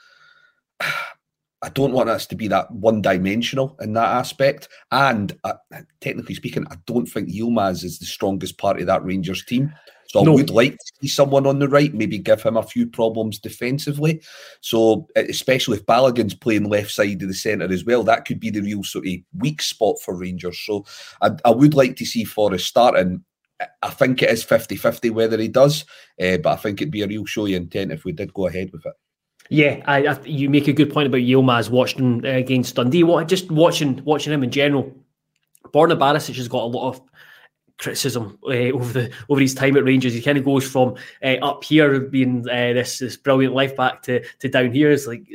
I 1.62 1.70
don't 1.70 1.94
want 1.94 2.10
us 2.10 2.28
to 2.28 2.36
be 2.36 2.50
that 2.50 2.70
one 2.72 3.02
dimensional 3.02 3.78
in 3.80 3.94
that 3.94 4.10
aspect. 4.10 4.68
And 4.92 5.40
uh, 5.46 5.54
technically 6.02 6.36
speaking, 6.36 6.68
I 6.70 6.76
don't 6.86 7.06
think 7.06 7.30
Yilmaz 7.30 7.86
is 7.86 8.00
the 8.00 8.06
strongest 8.06 8.58
part 8.58 8.82
of 8.82 8.88
that 8.88 9.06
Rangers 9.06 9.46
team. 9.46 9.74
So 10.14 10.22
no. 10.22 10.32
I 10.32 10.36
would 10.36 10.52
like 10.52 10.74
to 10.74 10.92
see 11.02 11.08
someone 11.08 11.48
on 11.48 11.58
the 11.58 11.68
right, 11.68 11.92
maybe 11.92 12.20
give 12.20 12.44
him 12.44 12.56
a 12.56 12.62
few 12.62 12.86
problems 12.86 13.40
defensively. 13.40 14.22
So 14.62 15.08
especially 15.16 15.78
if 15.78 15.88
Balogun's 15.88 16.36
playing 16.36 16.70
left 16.70 16.92
side 16.92 17.24
of 17.24 17.28
the 17.28 17.34
centre 17.34 17.72
as 17.72 17.84
well, 17.84 18.04
that 18.04 18.26
could 18.26 18.40
be 18.40 18.52
the 18.52 18.62
real 18.62 18.84
sort 18.84 19.08
of 19.08 19.14
weak 19.40 19.62
spot 19.64 20.00
for 20.00 20.16
Rangers. 20.16 20.60
So 20.60 20.86
I, 21.22 21.32
I 21.44 21.50
would 21.50 21.74
like 21.74 21.96
to 21.96 22.06
see 22.06 22.26
Forrest 22.26 22.68
starting. 22.68 23.24
I 23.82 23.90
think 23.90 24.22
it 24.22 24.30
is 24.30 24.46
50-50 24.46 25.10
whether 25.12 25.38
he 25.38 25.48
does, 25.48 25.84
uh, 26.22 26.38
but 26.38 26.54
I 26.54 26.56
think 26.58 26.82
it'd 26.82 26.92
be 26.92 27.02
a 27.02 27.08
real 27.08 27.26
show 27.26 27.46
of 27.46 27.52
intent 27.52 27.92
if 27.92 28.06
we 28.06 28.12
did 28.12 28.34
go 28.34 28.46
ahead 28.46 28.72
with 28.72 28.86
it. 28.86 28.94
Yeah, 29.50 29.82
I, 29.86 30.06
I, 30.06 30.20
you 30.26 30.48
make 30.50 30.68
a 30.68 30.74
good 30.74 30.94
point 30.94 31.08
about 31.08 31.22
Yilmaz 31.22 31.70
watching 31.70 32.24
uh, 32.24 32.30
against 32.30 32.76
Dundee. 32.76 33.04
What 33.04 33.28
just 33.28 33.52
watching 33.52 34.04
watching 34.06 34.32
him 34.32 34.44
in 34.44 34.52
general. 34.52 34.94
Borna 35.74 35.98
Barisic 35.98 36.36
has 36.36 36.48
got 36.48 36.64
a 36.64 36.68
lot 36.68 36.90
of 36.90 37.02
criticism 37.80 38.38
uh, 38.46 38.72
over 38.72 38.94
the 38.94 39.12
over 39.30 39.42
his 39.42 39.54
time 39.54 39.76
at 39.78 39.84
Rangers. 39.84 40.14
He 40.14 40.22
kind 40.22 40.38
of 40.38 40.46
goes 40.46 40.70
from 40.70 40.96
uh, 41.24 41.38
up 41.42 41.64
here 41.64 42.00
being 42.00 42.48
uh, 42.50 42.74
this 42.74 43.00
this 43.00 43.18
brilliant 43.18 43.54
life 43.54 43.76
back 43.76 44.02
to 44.04 44.24
to 44.40 44.50
down 44.50 44.72
here 44.72 44.92
is 44.92 45.08
like 45.08 45.28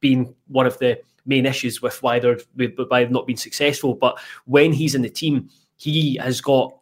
being 0.00 0.34
one 0.48 0.66
of 0.66 0.78
the 0.78 1.00
main 1.26 1.46
issues 1.46 1.82
with 1.82 2.02
why 2.02 2.18
they're 2.18 2.38
why 2.56 3.00
they've 3.00 3.10
not 3.10 3.26
been 3.26 3.36
successful. 3.36 3.94
But 3.94 4.18
when 4.46 4.72
he's 4.72 4.94
in 4.94 5.02
the 5.02 5.10
team, 5.10 5.50
he 5.76 6.16
has 6.16 6.40
got. 6.40 6.76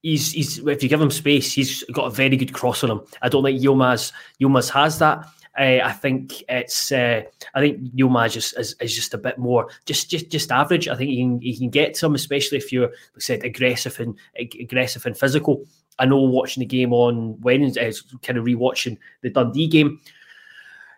He's, 0.00 0.30
he's 0.30 0.58
if 0.58 0.80
you 0.80 0.88
give 0.88 1.00
him 1.00 1.10
space, 1.10 1.52
he's 1.52 1.82
got 1.92 2.06
a 2.06 2.10
very 2.10 2.36
good 2.36 2.54
cross 2.54 2.84
on 2.84 2.90
him. 2.92 3.00
I 3.20 3.28
don't 3.28 3.42
think 3.42 3.60
Yilmaz 3.60 4.12
Yilmaz 4.40 4.70
has 4.70 5.00
that. 5.00 5.26
Uh, 5.58 5.80
I 5.82 5.90
think 5.90 6.44
it's. 6.48 6.92
Uh, 6.92 7.22
I 7.54 7.60
think 7.60 7.80
Yilmaz 7.94 8.32
just 8.32 8.56
is, 8.56 8.76
is, 8.80 8.94
just 8.94 9.12
a 9.12 9.18
bit 9.18 9.38
more 9.38 9.68
just 9.86 10.08
just 10.08 10.30
just 10.30 10.52
average. 10.52 10.86
I 10.86 10.94
think 10.94 11.10
you 11.10 11.24
can 11.24 11.40
he 11.40 11.56
can 11.56 11.68
get 11.68 11.96
some, 11.96 12.14
especially 12.14 12.58
if 12.58 12.72
you're 12.72 12.88
like 12.88 13.20
said 13.20 13.44
aggressive 13.44 13.98
and 13.98 14.16
aggressive 14.38 15.04
and 15.04 15.18
physical. 15.18 15.64
I 15.98 16.06
know 16.06 16.20
watching 16.20 16.60
the 16.60 16.66
game 16.66 16.92
on 16.92 17.40
Wednesday, 17.40 17.92
kind 18.22 18.38
of 18.38 18.44
rewatching 18.44 18.98
the 19.22 19.30
Dundee 19.30 19.66
game. 19.66 20.00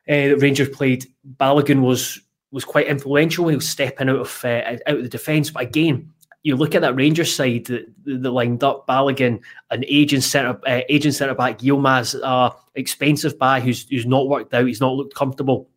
Uh, 0.07 0.37
Rangers 0.37 0.69
played. 0.69 1.07
Balogun 1.37 1.81
was 1.81 2.21
was 2.52 2.64
quite 2.64 2.87
influential 2.87 3.47
when 3.47 3.52
he 3.52 3.57
was 3.57 3.69
stepping 3.69 4.11
out 4.11 4.21
of 4.21 4.45
uh, 4.45 4.76
out 4.87 4.97
of 4.97 5.02
the 5.02 5.09
defence. 5.09 5.50
But 5.50 5.62
again, 5.62 6.12
you 6.42 6.56
look 6.56 6.75
at 6.75 6.82
that 6.82 6.97
Rangers 6.97 7.35
side 7.35 7.66
that, 7.66 7.87
that 8.04 8.30
lined 8.30 8.64
up 8.64 8.87
Balogun, 8.87 9.40
an 9.70 9.85
aging 9.87 10.23
centre 10.23 10.59
uh, 10.66 10.80
aging 10.88 11.12
centre 11.12 11.35
back, 11.35 11.59
Yilmaz, 11.59 12.18
uh, 12.23 12.54
expensive 12.75 13.38
buy 13.38 13.61
who's 13.61 13.88
who's 13.88 14.06
not 14.06 14.28
worked 14.28 14.54
out, 14.54 14.66
he's 14.66 14.80
not 14.80 14.94
looked 14.94 15.14
comfortable. 15.14 15.68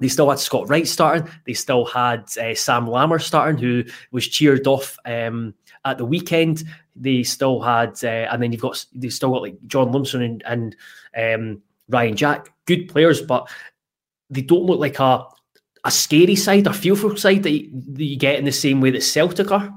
They 0.00 0.08
still 0.08 0.28
had 0.28 0.40
Scott 0.40 0.68
Wright 0.68 0.88
starting. 0.88 1.30
They 1.46 1.52
still 1.52 1.84
had 1.84 2.22
uh, 2.38 2.54
Sam 2.54 2.86
Lammers 2.86 3.22
starting, 3.22 3.62
who 3.62 3.84
was 4.10 4.26
cheered 4.26 4.66
off 4.66 4.98
um, 5.04 5.54
at 5.84 5.98
the 5.98 6.04
weekend. 6.04 6.64
They 6.96 7.22
still 7.22 7.60
had, 7.60 8.02
uh, 8.02 8.28
and 8.30 8.42
then 8.42 8.52
you've 8.52 8.60
got 8.60 8.84
they 8.94 9.08
still 9.08 9.30
got 9.30 9.42
like 9.42 9.56
John 9.66 9.92
Lundstram 9.92 10.24
and, 10.24 10.42
and 10.46 10.76
um, 11.16 11.62
Ryan 11.88 12.16
Jack, 12.16 12.52
good 12.66 12.88
players, 12.88 13.22
but 13.22 13.48
they 14.30 14.42
don't 14.42 14.64
look 14.64 14.80
like 14.80 14.98
a 14.98 15.24
a 15.86 15.90
scary 15.90 16.34
side, 16.34 16.66
a 16.66 16.72
fearful 16.72 17.16
side 17.16 17.42
that 17.42 17.50
you, 17.50 17.70
that 17.92 18.04
you 18.04 18.16
get 18.16 18.38
in 18.38 18.44
the 18.44 18.52
same 18.52 18.80
way 18.80 18.90
that 18.90 19.02
Celtic 19.02 19.52
are. 19.52 19.72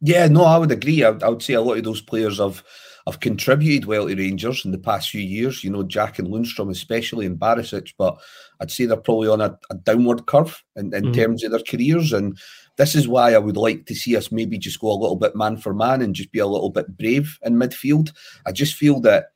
Yeah, 0.00 0.28
no, 0.28 0.44
I 0.44 0.58
would 0.58 0.72
agree. 0.72 1.02
I, 1.04 1.10
I, 1.10 1.28
would 1.28 1.42
say 1.42 1.54
a 1.54 1.60
lot 1.60 1.78
of 1.78 1.84
those 1.84 2.02
players 2.02 2.38
have 2.38 2.62
have 3.06 3.20
contributed 3.20 3.86
well 3.86 4.08
to 4.08 4.16
Rangers 4.16 4.64
in 4.64 4.72
the 4.72 4.78
past 4.78 5.10
few 5.10 5.20
years. 5.20 5.62
You 5.62 5.70
know, 5.70 5.84
Jack 5.84 6.18
and 6.18 6.28
Lundstram, 6.28 6.70
especially, 6.70 7.24
and 7.24 7.38
Barisic. 7.38 7.92
But 7.96 8.18
I'd 8.60 8.70
say 8.70 8.86
they're 8.86 8.96
probably 8.96 9.28
on 9.28 9.40
a, 9.40 9.58
a 9.70 9.76
downward 9.76 10.26
curve 10.26 10.62
in, 10.74 10.92
in 10.92 11.04
mm-hmm. 11.04 11.12
terms 11.12 11.44
of 11.44 11.52
their 11.52 11.60
careers. 11.60 12.12
And 12.12 12.36
this 12.76 12.94
is 12.94 13.06
why 13.06 13.32
I 13.32 13.38
would 13.38 13.56
like 13.56 13.86
to 13.86 13.94
see 13.94 14.16
us 14.16 14.32
maybe 14.32 14.58
just 14.58 14.80
go 14.80 14.90
a 14.90 15.00
little 15.00 15.16
bit 15.16 15.36
man 15.36 15.56
for 15.56 15.72
man 15.72 16.02
and 16.02 16.14
just 16.14 16.32
be 16.32 16.40
a 16.40 16.46
little 16.46 16.70
bit 16.70 16.96
brave 16.96 17.38
in 17.44 17.54
midfield. 17.54 18.12
I 18.44 18.52
just 18.52 18.74
feel 18.74 19.00
that 19.00 19.26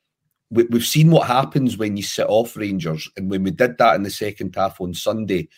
we, 0.50 0.64
we've 0.64 0.85
seen 0.85 1.11
what 1.11 1.29
happens 1.29 1.79
when 1.79 1.97
you 1.97 2.02
sit 2.02 2.26
off 2.29 2.57
Rangers, 2.57 3.09
and 3.17 3.31
when 3.31 3.45
we 3.45 3.50
did 3.52 3.79
that 3.79 3.95
in 3.95 4.02
the 4.02 4.11
second 4.11 4.55
half 4.57 4.81
on 4.81 4.95
Sunday, 4.95 5.49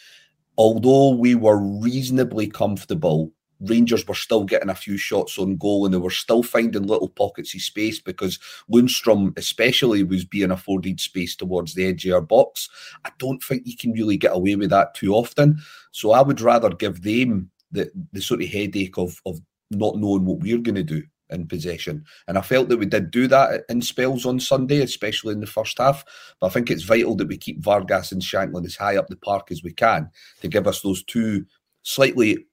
although 0.59 1.11
we 1.11 1.35
were 1.35 1.59
reasonably 1.59 2.47
comfortable 2.47 3.32
Rangers 3.62 4.07
were 4.07 4.14
still 4.14 4.45
getting 4.45 4.69
a 4.69 4.75
few 4.75 4.97
shots 4.97 5.38
on 5.38 5.57
goal 5.57 5.85
and 5.85 5.95
they 5.95 5.99
were 5.99 6.11
still 6.11 6.42
finding 6.42 6.83
little 6.83 7.09
pockets 7.09 7.54
of 7.54 7.62
space 7.62 8.00
because 8.00 8.38
Lundstram, 8.71 9.37
especially, 9.38 10.02
was 10.02 10.25
being 10.25 10.50
afforded 10.50 11.00
space 11.00 11.37
towards 11.37 11.75
the 11.75 11.87
edge 11.87 12.04
of 12.07 12.14
our 12.14 12.21
box. 12.21 12.69
I 13.04 13.11
don't 13.19 13.42
think 13.42 13.62
you 13.66 13.76
can 13.76 13.92
really 13.92 14.16
get 14.16 14.35
away 14.35 14.57
with 14.57 14.71
that 14.71 14.95
too 14.95 15.14
often. 15.14 15.59
So 15.92 16.12
I 16.12 16.23
would 16.23 16.40
rather 16.40 16.71
give 16.71 17.02
them 17.02 17.50
the, 17.71 17.90
the 18.12 18.21
sort 18.21 18.42
of 18.42 18.49
headache 18.49 18.99
of, 18.99 19.21
of 19.26 19.40
not 19.71 19.97
knowing 19.97 20.25
what 20.25 20.40
we're 20.40 20.59
going 20.59 20.75
to 20.75 20.83
do 20.83 21.02
in 21.31 21.49
possession. 21.49 22.04
And 22.28 22.38
I 22.38 22.42
felt 22.42 22.69
that 22.69 22.76
we 22.76 22.87
did 22.87 23.11
do 23.11 23.26
that 23.28 23.64
in 23.69 23.83
spells 23.83 24.26
on 24.26 24.38
Sunday, 24.38 24.81
especially 24.83 25.33
in 25.33 25.40
the 25.40 25.47
first 25.47 25.78
half. 25.78 26.04
But 26.40 26.49
I 26.49 26.50
think 26.50 26.71
it's 26.71 26.83
vital 26.83 27.16
that 27.16 27.28
we 27.28 27.38
keep 27.38 27.62
Vargas 27.62 28.12
and 28.12 28.23
Shankland 28.23 28.66
as 28.66 28.76
high 28.76 28.97
up 28.97 29.09
the 29.09 29.16
park 29.16 29.50
as 29.50 29.62
we 29.62 29.73
can 29.73 30.11
to 30.42 30.49
give 30.49 30.66
us 30.66 30.83
those 30.83 31.02
two 31.04 31.47
slightly 31.83 32.47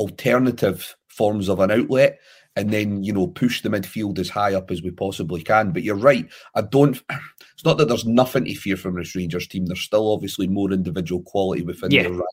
alternative 0.00 0.96
forms 1.08 1.48
of 1.48 1.60
an 1.60 1.70
outlet 1.70 2.18
and 2.56 2.70
then 2.70 3.02
you 3.04 3.12
know 3.12 3.26
push 3.26 3.62
the 3.62 3.68
midfield 3.68 4.18
as 4.18 4.28
high 4.28 4.54
up 4.54 4.70
as 4.70 4.82
we 4.82 4.90
possibly 4.90 5.42
can. 5.42 5.72
But 5.72 5.82
you're 5.82 5.94
right. 5.96 6.28
I 6.54 6.62
don't. 6.62 7.00
It's 7.54 7.66
not 7.66 7.76
that 7.76 7.88
there's 7.88 8.06
nothing 8.06 8.46
to 8.46 8.54
fear 8.54 8.74
from 8.74 8.96
this 8.96 9.14
Rangers 9.14 9.46
team. 9.46 9.66
There's 9.66 9.82
still 9.82 10.10
obviously 10.10 10.46
more 10.46 10.72
individual 10.72 11.20
quality 11.20 11.60
within 11.60 11.90
yeah. 11.90 12.06
ranks 12.06 12.24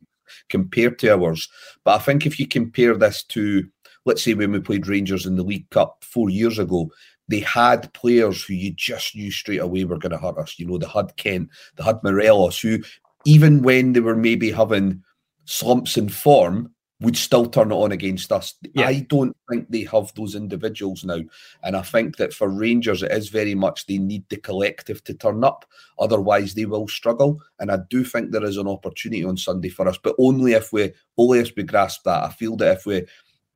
compared 0.47 0.99
to 0.99 1.13
ours. 1.13 1.49
But 1.83 1.99
I 1.99 2.03
think 2.03 2.25
if 2.25 2.39
you 2.39 2.47
compare 2.47 2.95
this 2.95 3.25
to, 3.25 3.67
let's 4.05 4.23
say, 4.23 4.35
when 4.35 4.53
we 4.53 4.61
played 4.61 4.87
Rangers 4.87 5.25
in 5.25 5.35
the 5.35 5.43
League 5.43 5.69
Cup 5.69 6.01
four 6.01 6.29
years 6.29 6.59
ago, 6.59 6.89
they 7.27 7.41
had 7.41 7.91
players 7.93 8.41
who 8.41 8.53
you 8.53 8.71
just 8.71 9.17
knew 9.17 9.31
straight 9.31 9.59
away 9.59 9.83
were 9.83 9.97
going 9.97 10.13
to 10.13 10.17
hurt 10.17 10.37
us. 10.37 10.57
You 10.57 10.67
know, 10.67 10.77
the 10.77 10.87
Hud 10.87 11.17
Kent, 11.17 11.49
the 11.75 11.83
Hud 11.83 11.99
Morelos, 12.03 12.61
who 12.61 12.79
even 13.25 13.63
when 13.63 13.91
they 13.91 13.99
were 13.99 14.15
maybe 14.15 14.49
having 14.49 15.03
slumps 15.43 15.97
in 15.97 16.07
form, 16.07 16.73
would 16.99 17.15
still 17.15 17.45
turn 17.45 17.71
it 17.71 17.75
on 17.75 17.91
against 17.91 18.31
us. 18.31 18.55
Yeah. 18.73 18.87
I 18.87 19.05
don't 19.07 19.35
think 19.49 19.69
they 19.69 19.83
have 19.83 20.11
those 20.15 20.33
individuals 20.33 21.03
now. 21.03 21.19
And 21.63 21.75
I 21.75 21.83
think 21.83 22.17
that 22.17 22.33
for 22.33 22.49
Rangers, 22.49 23.03
it 23.03 23.11
is 23.11 23.29
very 23.29 23.53
much 23.53 23.85
they 23.85 23.99
need 23.99 24.23
the 24.29 24.37
collective 24.37 25.03
to 25.03 25.13
turn 25.13 25.43
up. 25.43 25.65
Otherwise, 25.99 26.55
they 26.55 26.65
will 26.65 26.87
struggle. 26.87 27.39
And 27.59 27.71
I 27.71 27.79
do 27.89 28.03
think 28.03 28.31
there 28.31 28.45
is 28.45 28.57
an 28.57 28.67
opportunity 28.67 29.23
on 29.23 29.37
Sunday 29.37 29.69
for 29.69 29.87
us, 29.87 29.97
but 30.01 30.15
only 30.17 30.53
if 30.53 30.73
we 30.73 30.91
only 31.17 31.39
if 31.39 31.55
we 31.55 31.63
grasp 31.63 32.03
that. 32.05 32.23
I 32.23 32.29
feel 32.29 32.55
that 32.57 32.77
if 32.77 32.85
we 32.87 33.05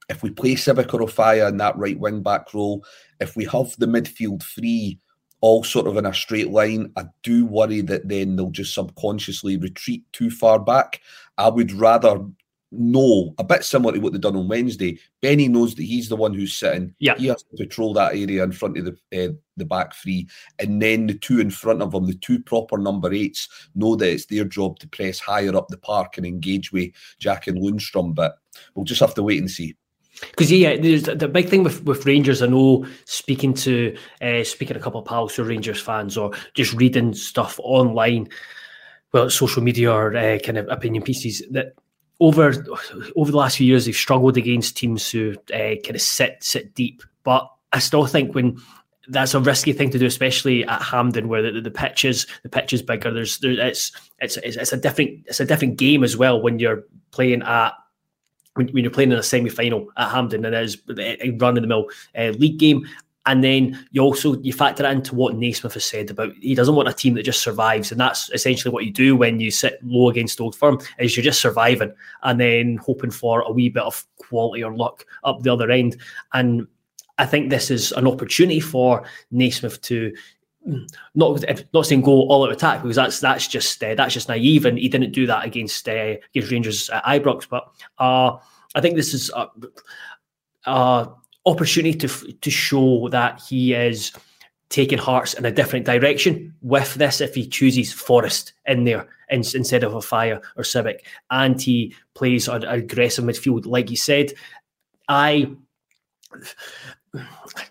if 0.10 0.21
we 0.21 0.29
play 0.29 0.53
Sibbick 0.53 0.93
or 0.93 1.01
Offiah 1.01 1.50
in 1.50 1.57
that 1.57 1.77
right 1.77 2.00
wing 2.00 2.21
back 2.21 2.53
role, 2.53 2.86
if 3.19 3.36
we 3.36 3.45
have 3.45 3.75
the 3.77 3.88
midfield 3.88 4.43
free 4.43 5.00
all 5.39 5.63
sort 5.63 5.88
of 5.88 5.98
in 5.98 6.05
a 6.05 6.13
straight 6.13 6.51
line, 6.51 6.91
I 6.95 7.05
do 7.24 7.48
worry 7.48 7.81
that 7.81 8.07
then 8.07 8.36
they'll 8.36 8.51
just 8.51 8.75
subconsciously 8.75 9.57
retreat 9.57 10.03
too 10.13 10.29
far 10.29 10.60
back. 10.60 11.01
I 11.39 11.50
would 11.50 11.71
rather 11.71 12.24
know 12.72 13.34
a 13.38 13.44
bit 13.44 13.63
similar 13.63 13.94
to 13.94 14.00
what 14.00 14.13
they've 14.13 14.22
done 14.22 14.36
on 14.36 14.48
Wednesday. 14.48 14.98
Benny 15.22 15.48
knows 15.48 15.75
that 15.75 15.84
he's 15.84 16.10
the 16.10 16.16
one 16.16 16.34
who's 16.34 16.54
sitting. 16.54 16.96
Yeah, 17.00 17.16
he 17.18 17.28
has 17.28 17.44
to 17.44 17.58
patrol 17.58 17.94
that 17.94 18.13
area 18.13 18.44
in 18.44 18.51
front 18.51 18.78
of 18.78 18.86
the 18.86 19.25
uh, 19.25 19.34
the 19.58 19.66
back 19.66 19.94
three, 19.96 20.28
and 20.60 20.82
then 20.82 21.08
the 21.08 21.13
two 21.13 21.40
in 21.40 21.50
front 21.50 21.82
of 21.82 21.94
him, 21.94 22.08
the 22.08 22.13
two 22.16 22.40
proper 22.40 22.78
number 22.78 23.13
eights, 23.13 23.50
know 23.75 23.96
that 23.96 24.10
it's 24.10 24.25
their 24.28 24.46
job 24.46 24.80
to 24.80 24.88
press 24.88 25.20
higher 25.20 25.56
up 25.56 25.68
the 25.68 25.78
park 25.78 26.18
and 26.18 26.25
engage 26.25 26.72
with 26.72 26.92
Jack 27.20 27.48
and 27.48 27.58
Lundstram. 27.58 28.16
But 28.16 28.38
we'll 28.74 28.86
just 28.86 29.01
have 29.01 29.16
to 29.16 29.24
wait 29.24 29.40
and 29.40 29.51
see. 29.51 29.75
Because 30.20 30.51
yeah, 30.51 30.78
there's 30.78 31.04
the 31.04 31.28
big 31.28 31.50
thing 31.50 31.63
with, 31.63 31.84
with 31.84 32.06
Rangers. 32.06 32.42
I 32.42 32.48
know 32.48 32.86
speaking 33.06 33.54
to 33.56 33.98
uh, 34.22 34.44
speaking 34.44 34.75
to 34.75 34.80
a 34.80 34.84
couple 34.84 35.00
of 35.00 35.08
pals 35.08 35.36
who 35.36 35.44
are 35.44 35.48
Rangers 35.48 35.82
fans 35.82 36.18
or 36.18 36.32
just 36.54 36.74
reading 36.74 37.13
stuff 37.13 37.60
online, 37.63 38.30
well, 39.13 39.30
social 39.30 39.63
media 39.63 39.92
or 39.92 40.16
uh, 40.16 40.38
kind 40.40 40.58
of 40.58 40.68
opinion 40.70 41.04
pieces 41.04 41.44
that 41.51 41.74
over 42.22 42.54
over 43.16 43.32
the 43.32 43.38
last 43.38 43.58
few 43.58 43.68
years, 43.68 43.86
they've 43.86 43.96
struggled 43.96 44.38
against 44.38 44.78
teams 44.78 45.10
who 45.10 45.36
uh, 45.54 45.75
kind 45.84 45.96
of 45.96 46.01
sit 46.01 46.38
sit 46.42 46.74
deep. 46.75 47.01
But 47.24 47.50
I 47.74 47.80
still 47.80 48.06
think 48.06 48.34
when 48.34 48.62
that's 49.10 49.34
a 49.34 49.40
risky 49.40 49.74
thing 49.74 49.90
to 49.90 50.00
do, 50.00 50.06
especially 50.06 50.63
at 50.66 50.82
Hampden, 50.82 51.28
where 51.28 51.51
the, 51.51 51.60
the 51.60 51.72
pitch 51.72 52.06
is 52.06 52.28
the 52.44 52.50
pitch 52.50 52.74
is 52.74 52.84
bigger. 52.84 53.12
There's 53.12 53.40
there, 53.40 53.54
it's, 53.60 53.92
it's 54.22 54.38
it's 54.38 54.72
a 54.72 54.78
different 54.78 55.25
it's 55.25 55.40
a 55.40 55.46
different 55.46 55.78
game 55.78 56.04
as 56.04 56.16
well 56.16 56.42
when 56.42 56.60
you're 56.60 56.84
playing 57.10 57.42
at 57.42 57.74
when, 58.54 58.68
when 58.70 58.84
you're 58.84 58.94
playing 58.94 59.12
in 59.12 59.18
a 59.18 59.24
semi 59.24 59.50
final 59.50 59.88
at 59.98 60.12
Hampden 60.12 60.46
and 60.46 60.54
it 60.54 60.63
is 60.63 60.78
a 61.00 61.32
run 61.32 61.58
in 61.58 61.63
the 61.63 61.68
mill 61.68 61.88
uh, 62.16 62.30
league 62.38 62.60
game. 62.60 62.88
And 63.25 63.44
then 63.44 63.88
you 63.92 64.01
also 64.01 64.40
you 64.42 64.51
factor 64.51 64.86
into 64.86 65.13
what 65.13 65.36
Naismith 65.36 65.75
has 65.75 65.86
said 65.86 66.10
about 66.10 66.34
he 66.40 66.56
doesn't 66.56 66.75
want 66.75 66.90
a 66.90 66.94
team 66.94 67.13
that 67.13 67.24
just 67.24 67.42
survives, 67.42 67.92
and 67.92 68.00
that's 68.00 68.32
essentially 68.32 68.74
what 68.74 68.84
you 68.84 68.92
do 68.92 69.16
when 69.16 69.40
you 69.40 69.51
sit 69.51 69.80
low 69.84 70.10
against 70.10 70.42
Old 70.42 70.56
Firm 70.56 70.80
is 70.98 71.16
you're 71.16 71.24
just 71.24 71.42
surviving 71.42 71.94
and 72.24 72.40
then 72.40 72.78
hoping 72.78 73.12
for 73.12 73.42
a 73.42 73.51
wee 73.51 73.70
bit 73.70 73.84
of 73.84 74.04
quality 74.18 74.63
or 74.63 74.75
luck 74.75 75.06
up 75.24 75.42
the 75.42 75.54
other 75.54 75.70
end. 75.70 75.98
And 76.34 76.68
I 77.20 77.28
think 77.28 77.50
this 77.50 77.70
is 77.70 77.92
an 77.92 78.08
opportunity 78.08 78.60
for 78.60 79.04
Naismith 79.30 79.80
to 79.84 80.12
not 81.13 81.44
not 81.74 81.86
saying 81.86 82.01
go 82.01 82.28
all 82.28 82.46
out 82.46 82.51
attack 82.51 82.82
because 82.82 82.96
that's 82.96 83.20
that's 83.20 83.48
just 83.48 83.84
uh, 83.84 83.94
that's 83.94 84.16
just 84.16 84.30
naive, 84.30 84.66
and 84.66 84.80
he 84.80 84.90
didn't 84.90 85.12
do 85.12 85.28
that 85.28 85.46
against 85.46 85.88
uh, 85.88 86.16
against 86.34 86.51
Rangers 86.51 86.90
at 86.90 87.04
Ibrox. 87.04 87.48
But 87.48 87.68
uh, 88.00 88.38
I 88.74 88.82
think 88.82 88.96
this 88.96 89.13
is. 89.13 89.30
Uh, 89.32 89.46
uh, 90.66 91.06
opportunity 91.45 91.98
to 91.98 92.07
to 92.33 92.51
show 92.51 93.10
that 93.10 93.41
he 93.41 93.74
is 93.74 94.12
taking 94.69 94.98
Hearts 94.98 95.33
in 95.33 95.45
a 95.45 95.51
different 95.51 95.86
direction 95.86 96.53
with 96.62 96.93
this 96.95 97.19
if 97.19 97.36
he 97.36 97.45
chooses 97.45 97.91
Forest 97.91 98.53
in 98.65 98.86
there 98.86 99.07
in, 99.29 99.43
instead 99.53 99.83
of 99.83 99.93
a 99.93 99.98
Offiah 99.98 100.41
or 100.55 100.63
Sibbick, 100.63 101.00
and 101.29 101.62
he 101.62 101.93
plays 102.13 102.48
an 102.48 102.63
aggressive 102.63 103.25
midfield 103.25 103.65
like 103.65 103.89
you 103.89 103.98
said 103.98 104.33
I 105.10 105.51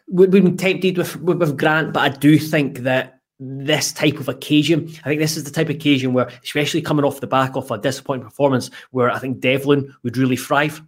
would 0.08 0.30
been 0.30 0.56
tempted 0.56 0.98
with, 0.98 1.16
with, 1.16 1.38
with 1.38 1.56
Grant 1.56 1.92
but 1.92 2.00
I 2.00 2.08
do 2.14 2.38
think 2.38 2.80
that 2.80 3.20
this 3.40 3.90
type 3.92 4.20
of 4.20 4.28
occasion. 4.28 4.88
I 5.02 5.08
think 5.08 5.20
this 5.20 5.36
is 5.36 5.44
the 5.44 5.50
type 5.50 5.70
of 5.70 5.76
occasion 5.76 6.12
where, 6.12 6.30
especially 6.44 6.82
coming 6.82 7.06
off 7.06 7.20
the 7.20 7.26
back 7.26 7.56
of 7.56 7.70
a 7.70 7.78
disappointing 7.78 8.24
performance, 8.26 8.70
where 8.90 9.10
I 9.10 9.18
think 9.18 9.40
Devlin 9.40 9.94
would 10.02 10.18
really 10.18 10.36
thrive. 10.36 10.82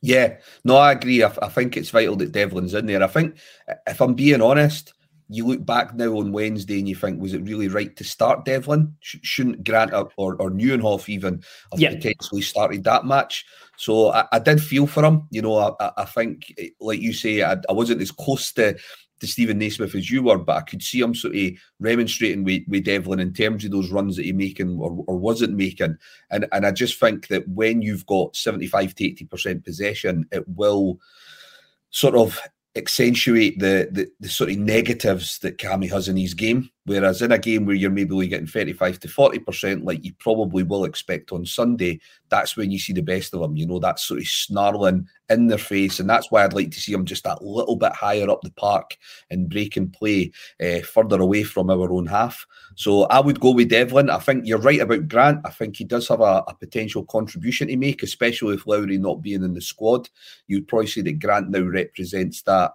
Yeah, 0.00 0.36
no, 0.64 0.76
I 0.76 0.92
agree. 0.92 1.22
I, 1.22 1.32
I, 1.42 1.48
think 1.48 1.76
it's 1.76 1.90
vital 1.90 2.16
that 2.16 2.32
Devlin's 2.32 2.74
in 2.74 2.86
there. 2.86 3.02
I 3.02 3.08
think, 3.08 3.36
if 3.86 4.00
I'm 4.00 4.14
being 4.14 4.40
honest, 4.40 4.92
you 5.28 5.46
look 5.46 5.64
back 5.64 5.94
now 5.94 6.18
on 6.18 6.32
Wednesday 6.32 6.78
and 6.78 6.88
you 6.88 6.94
think, 6.94 7.20
was 7.20 7.34
it 7.34 7.42
really 7.42 7.68
right 7.68 7.94
to 7.96 8.04
start 8.04 8.44
Devlin? 8.44 8.94
Sh- 9.00 9.16
shouldn't 9.22 9.64
Grant 9.64 9.92
or, 9.92 10.10
or, 10.16 10.36
or 10.36 10.50
Nieuwenhof 10.50 11.08
even 11.08 11.42
have 11.72 11.80
yeah. 11.80 11.90
potentially 11.90 12.42
started 12.42 12.84
that 12.84 13.04
match? 13.04 13.44
So 13.76 14.10
I, 14.10 14.26
I, 14.32 14.38
did 14.38 14.62
feel 14.62 14.86
for 14.86 15.04
him. 15.04 15.28
You 15.30 15.42
know, 15.42 15.76
I, 15.78 15.90
I 15.98 16.04
think, 16.04 16.52
eh, 16.58 16.68
like 16.80 17.00
you 17.00 17.12
say, 17.12 17.42
I, 17.42 17.56
I 17.68 17.72
wasn't 17.72 18.00
as 18.00 18.10
close 18.10 18.52
to 18.52 18.78
to 19.20 19.26
Steven 19.26 19.58
Naismith 19.58 19.94
as 19.94 20.10
you 20.10 20.22
were, 20.22 20.38
but 20.38 20.56
I 20.56 20.60
could 20.62 20.82
see 20.82 21.00
him 21.00 21.14
sort 21.14 21.36
of 21.36 21.52
remonstrating 21.80 22.44
with, 22.44 22.62
with 22.68 22.84
Devlin 22.84 23.20
in 23.20 23.32
terms 23.32 23.64
of 23.64 23.70
those 23.70 23.90
runs 23.90 24.16
that 24.16 24.24
he 24.24 24.32
making 24.32 24.78
or, 24.78 25.04
or 25.06 25.18
wasn't 25.18 25.56
making. 25.56 25.96
And 26.30 26.46
and 26.52 26.66
I 26.66 26.70
just 26.70 26.98
think 26.98 27.28
that 27.28 27.48
when 27.48 27.82
you've 27.82 28.06
got 28.06 28.36
75 28.36 28.94
to 28.96 29.10
80% 29.10 29.64
possession, 29.64 30.26
it 30.32 30.48
will 30.48 30.98
sort 31.90 32.14
of 32.14 32.40
accentuate 32.76 33.58
the, 33.58 33.88
the, 33.90 34.10
the 34.20 34.28
sort 34.28 34.50
of 34.50 34.58
negatives 34.58 35.38
that 35.40 35.58
Cammy 35.58 35.90
has 35.90 36.08
in 36.08 36.16
his 36.16 36.34
game. 36.34 36.70
Whereas 36.88 37.20
in 37.20 37.32
a 37.32 37.38
game 37.38 37.66
where 37.66 37.76
you're 37.76 37.90
maybe 37.90 38.14
only 38.14 38.28
getting 38.28 38.46
35 38.46 38.98
to 39.00 39.08
40%, 39.08 39.84
like 39.84 40.02
you 40.02 40.14
probably 40.14 40.62
will 40.62 40.86
expect 40.86 41.32
on 41.32 41.44
Sunday, 41.44 42.00
that's 42.30 42.56
when 42.56 42.70
you 42.70 42.78
see 42.78 42.94
the 42.94 43.02
best 43.02 43.34
of 43.34 43.40
them. 43.40 43.56
You 43.56 43.66
know, 43.66 43.78
that 43.78 43.98
sort 43.98 44.20
of 44.20 44.26
snarling 44.26 45.06
in 45.28 45.48
their 45.48 45.58
face. 45.58 46.00
And 46.00 46.08
that's 46.08 46.30
why 46.30 46.44
I'd 46.44 46.54
like 46.54 46.70
to 46.70 46.80
see 46.80 46.92
them 46.92 47.04
just 47.04 47.24
that 47.24 47.44
little 47.44 47.76
bit 47.76 47.92
higher 47.92 48.30
up 48.30 48.40
the 48.40 48.50
park 48.52 48.96
and 49.30 49.50
break 49.50 49.76
and 49.76 49.92
play 49.92 50.32
uh, 50.64 50.80
further 50.80 51.20
away 51.20 51.42
from 51.42 51.68
our 51.68 51.92
own 51.92 52.06
half. 52.06 52.46
So 52.74 53.02
I 53.04 53.20
would 53.20 53.38
go 53.38 53.52
with 53.52 53.68
Devlin. 53.68 54.08
I 54.08 54.18
think 54.18 54.46
you're 54.46 54.58
right 54.58 54.80
about 54.80 55.08
Grant. 55.08 55.40
I 55.44 55.50
think 55.50 55.76
he 55.76 55.84
does 55.84 56.08
have 56.08 56.20
a, 56.20 56.42
a 56.48 56.56
potential 56.58 57.04
contribution 57.04 57.68
to 57.68 57.76
make, 57.76 58.02
especially 58.02 58.54
with 58.54 58.66
Lowry 58.66 58.96
not 58.96 59.20
being 59.20 59.42
in 59.42 59.52
the 59.52 59.60
squad. 59.60 60.08
You'd 60.46 60.68
probably 60.68 60.86
say 60.86 61.02
that 61.02 61.18
Grant 61.18 61.50
now 61.50 61.60
represents 61.60 62.40
that 62.42 62.72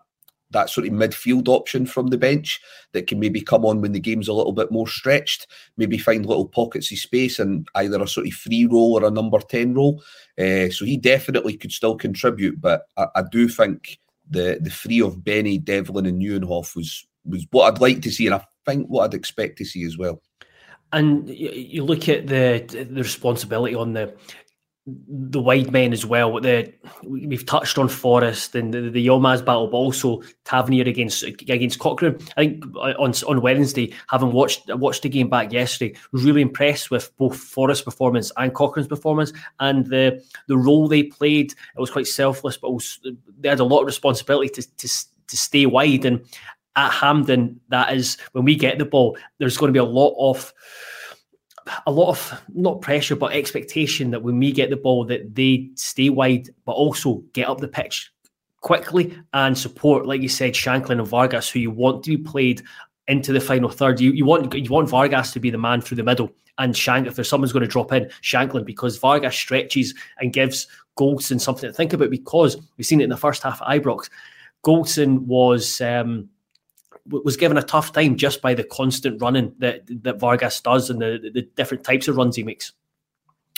that 0.54 0.70
sort 0.70 0.88
of 0.88 0.94
midfield 0.94 1.48
option 1.48 1.86
from 1.86 2.08
the 2.08 2.18
bench 2.18 2.62
that 2.94 3.08
can 3.08 3.20
maybe 3.20 3.42
come 3.42 3.66
on 3.66 3.82
when 3.82 3.92
the 3.92 4.00
game's 4.00 4.28
a 4.28 4.34
little 4.34 4.54
bit 4.54 4.72
more 4.72 4.88
stretched, 4.88 5.48
maybe 5.78 5.98
find 5.98 6.26
little 6.26 6.48
pockets 6.48 6.92
of 6.92 6.98
space 6.98 7.40
and 7.40 7.68
either 7.76 8.02
a 8.02 8.08
sort 8.08 8.28
of 8.28 8.34
free 8.34 8.66
role 8.66 8.94
or 8.94 9.06
a 9.06 9.12
number 9.12 9.40
10 9.40 9.74
role. 9.74 10.02
Uh, 10.40 10.70
so 10.70 10.86
he 10.86 10.98
definitely 10.98 11.56
could 11.58 11.72
still 11.72 11.96
contribute, 11.96 12.60
but 12.62 12.88
I, 12.98 13.08
I, 13.16 13.24
do 13.32 13.48
think 13.48 14.00
the 14.30 14.58
the 14.62 14.70
three 14.70 15.02
of 15.02 15.24
Benny, 15.24 15.58
Devlin, 15.58 16.06
and 16.06 16.22
Nieuwenhof 16.22 16.76
was 16.76 17.06
was 17.26 17.46
what 17.52 17.72
I'd 17.72 17.82
like 17.82 18.02
to 18.02 18.12
see, 18.12 18.26
and 18.26 18.36
I 18.36 18.46
think 18.66 18.88
what 18.88 19.04
I'd 19.04 19.14
expect 19.14 19.58
to 19.60 19.66
see 19.66 19.86
as 19.86 19.98
well. 19.98 20.22
And 20.92 21.30
you 21.30 21.84
look 21.84 22.08
at 22.10 22.28
the 22.28 22.66
the 22.92 23.02
responsibility 23.02 23.76
on 23.76 23.94
the 23.94 24.14
the 24.86 25.40
wide 25.40 25.72
men 25.72 25.94
as 25.94 26.06
well. 26.06 26.42
The 26.42 26.74
we've 27.04 27.46
touched 27.46 27.78
on 27.78 27.88
Forrest 27.88 28.54
and 28.54 28.74
the, 28.74 28.82
the 28.90 29.08
battle, 29.08 29.68
but 29.68 29.78
also 29.78 30.22
Tavernier 30.44 30.84
against 30.84 31.24
against 31.24 31.80
Cochrane. 31.80 32.18
I 32.36 32.42
think 32.42 32.66
uh, 32.76 32.94
on 33.00 33.14
on 33.28 33.42
Wednesday, 33.42 33.94
having 34.10 34.34
watched 34.34 34.64
watched 34.76 35.04
the 35.04 35.10
game 35.10 35.30
back 35.30 35.54
yesterday, 35.54 35.96
was 36.12 36.26
really 36.26 36.42
impressed 36.42 36.92
with 36.92 37.16
both 37.18 37.38
Forrest's 37.38 37.84
performance 37.84 38.32
and 38.36 38.54
Cochrane's 38.54 38.88
performance 38.88 39.32
and 39.62 39.86
the 39.88 40.22
the 40.48 40.58
role 40.58 40.90
they 40.90 41.04
played. 41.04 41.52
It 41.52 41.80
was 41.80 41.92
quite 41.92 42.08
selfless, 42.08 42.58
but 42.58 42.72
they 43.40 43.50
had 43.50 43.62
a 43.62 43.66
lot 43.66 43.82
of 43.82 43.86
responsibility 43.86 44.50
to 44.50 44.76
to 44.78 44.88
to 45.28 45.38
stay 45.38 45.66
wide. 45.66 46.04
And 46.04 46.26
at 46.76 46.92
Hampden, 46.92 47.62
that 47.70 47.96
is 47.96 48.18
when 48.34 48.44
we 48.44 48.56
get 48.56 48.80
the 48.80 48.86
ball, 48.86 49.18
there's 49.38 49.58
going 49.58 49.70
to 49.70 49.74
be 49.74 49.80
a 49.80 49.86
lot 49.86 50.14
of 50.20 50.54
a 51.86 51.92
lot 51.92 52.10
of 52.10 52.42
not 52.54 52.82
pressure 52.82 53.16
but 53.16 53.34
expectation 53.34 54.12
that 54.12 54.22
when 54.22 54.38
we 54.38 54.52
get 54.52 54.70
the 54.70 54.76
ball 54.76 55.06
that 55.06 55.34
they 55.36 55.70
stay 55.76 56.10
wide 56.10 56.50
but 56.66 56.74
also 56.74 57.24
get 57.34 57.48
up 57.48 57.60
the 57.60 57.68
pitch 57.68 58.14
quickly 58.64 59.16
and 59.34 59.56
support, 59.56 60.08
like 60.08 60.22
you 60.22 60.30
said, 60.30 60.54
Shankland 60.54 61.00
and 61.00 61.08
Vargas, 61.08 61.50
who 61.50 61.60
you 61.60 61.70
want 61.70 62.04
to 62.04 62.18
be 62.18 62.24
played 62.24 62.64
into 63.08 63.32
the 63.32 63.40
final 63.40 63.70
third. 63.70 64.00
You 64.00 64.12
you 64.12 64.26
want 64.26 64.52
you 64.54 64.72
want 64.72 64.90
Vargas 64.90 65.32
to 65.34 65.40
be 65.40 65.52
the 65.52 65.58
man 65.58 65.82
through 65.82 65.98
the 65.98 66.04
middle, 66.04 66.32
and 66.58 66.76
Shank 66.76 67.06
if 67.06 67.16
there's 67.16 67.30
someone's 67.30 67.54
going 67.54 67.62
to 67.62 67.68
drop 67.68 67.92
in, 67.92 68.10
Shankland 68.24 68.66
because 68.66 68.98
Vargas 68.98 69.36
stretches 69.36 69.94
and 70.18 70.34
gives 70.34 70.68
Goldson 70.98 71.40
something 71.40 71.70
to 71.70 71.74
think 71.74 71.94
about 71.94 72.10
because 72.10 72.58
we've 72.78 72.88
seen 72.88 73.02
it 73.02 73.06
in 73.06 73.10
the 73.10 73.18
first 73.18 73.44
half 73.44 73.62
at 73.62 73.68
Ibrox. 73.68 74.10
Goldson 74.66 75.20
was 75.20 75.82
um, 75.82 76.30
was 77.08 77.38
given 77.38 77.58
a 77.58 77.64
tough 77.64 77.92
time 77.92 78.16
just 78.16 78.42
by 78.42 78.54
the 78.54 78.64
constant 78.64 79.22
running 79.22 79.54
that 79.60 79.82
that 80.04 80.20
Vargas 80.20 80.62
does 80.62 80.90
and 80.90 81.02
the, 81.02 81.32
the 81.34 81.42
different 81.56 81.84
types 81.84 82.08
of 82.08 82.18
runs 82.18 82.36
he 82.36 82.44
makes. 82.44 82.72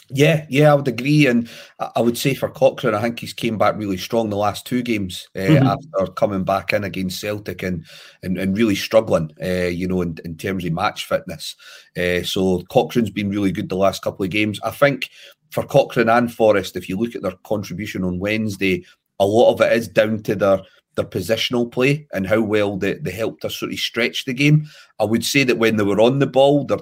Yeah, 0.09 0.45
yeah, 0.49 0.71
I 0.71 0.75
would 0.75 0.87
agree, 0.87 1.25
and 1.25 1.49
I 1.95 1.99
would 1.99 2.17
say 2.17 2.35
for 2.35 2.47
Cochrane, 2.47 2.93
I 2.93 3.01
think 3.01 3.19
he's 3.19 3.33
came 3.33 3.57
back 3.57 3.75
really 3.75 3.97
strong 3.97 4.29
the 4.29 4.35
last 4.37 4.67
two 4.67 4.83
games 4.83 5.27
uh, 5.35 5.39
mm-hmm. 5.39 5.65
after 5.65 6.11
coming 6.11 6.43
back 6.43 6.73
in 6.73 6.83
against 6.83 7.19
Celtic 7.19 7.63
and 7.63 7.85
and, 8.21 8.37
and 8.37 8.55
really 8.55 8.75
struggling, 8.75 9.31
uh, 9.43 9.67
you 9.67 9.87
know, 9.87 10.01
in, 10.03 10.17
in 10.23 10.37
terms 10.37 10.63
of 10.63 10.73
match 10.73 11.05
fitness. 11.05 11.55
Uh, 11.97 12.21
so 12.21 12.61
Cochrane's 12.69 13.09
been 13.09 13.31
really 13.31 13.51
good 13.51 13.67
the 13.67 13.75
last 13.75 14.03
couple 14.03 14.23
of 14.23 14.29
games. 14.29 14.59
I 14.63 14.69
think 14.69 15.09
for 15.49 15.65
Cochrane 15.65 16.09
and 16.09 16.31
Forrest, 16.31 16.75
if 16.75 16.87
you 16.87 16.97
look 16.97 17.15
at 17.15 17.23
their 17.23 17.37
contribution 17.43 18.03
on 18.03 18.19
Wednesday, 18.19 18.85
a 19.19 19.25
lot 19.25 19.53
of 19.53 19.61
it 19.61 19.73
is 19.73 19.87
down 19.87 20.21
to 20.23 20.35
their 20.35 20.59
their 20.95 21.05
positional 21.05 21.71
play 21.71 22.07
and 22.13 22.27
how 22.27 22.41
well 22.41 22.77
they, 22.77 22.93
they 22.95 23.11
helped 23.11 23.45
us 23.45 23.57
sort 23.57 23.71
of 23.71 23.79
stretch 23.79 24.25
the 24.25 24.33
game. 24.33 24.65
I 24.99 25.05
would 25.05 25.23
say 25.23 25.43
that 25.43 25.57
when 25.57 25.77
they 25.77 25.83
were 25.83 26.01
on 26.01 26.19
the 26.19 26.27
ball, 26.27 26.65
they're, 26.65 26.79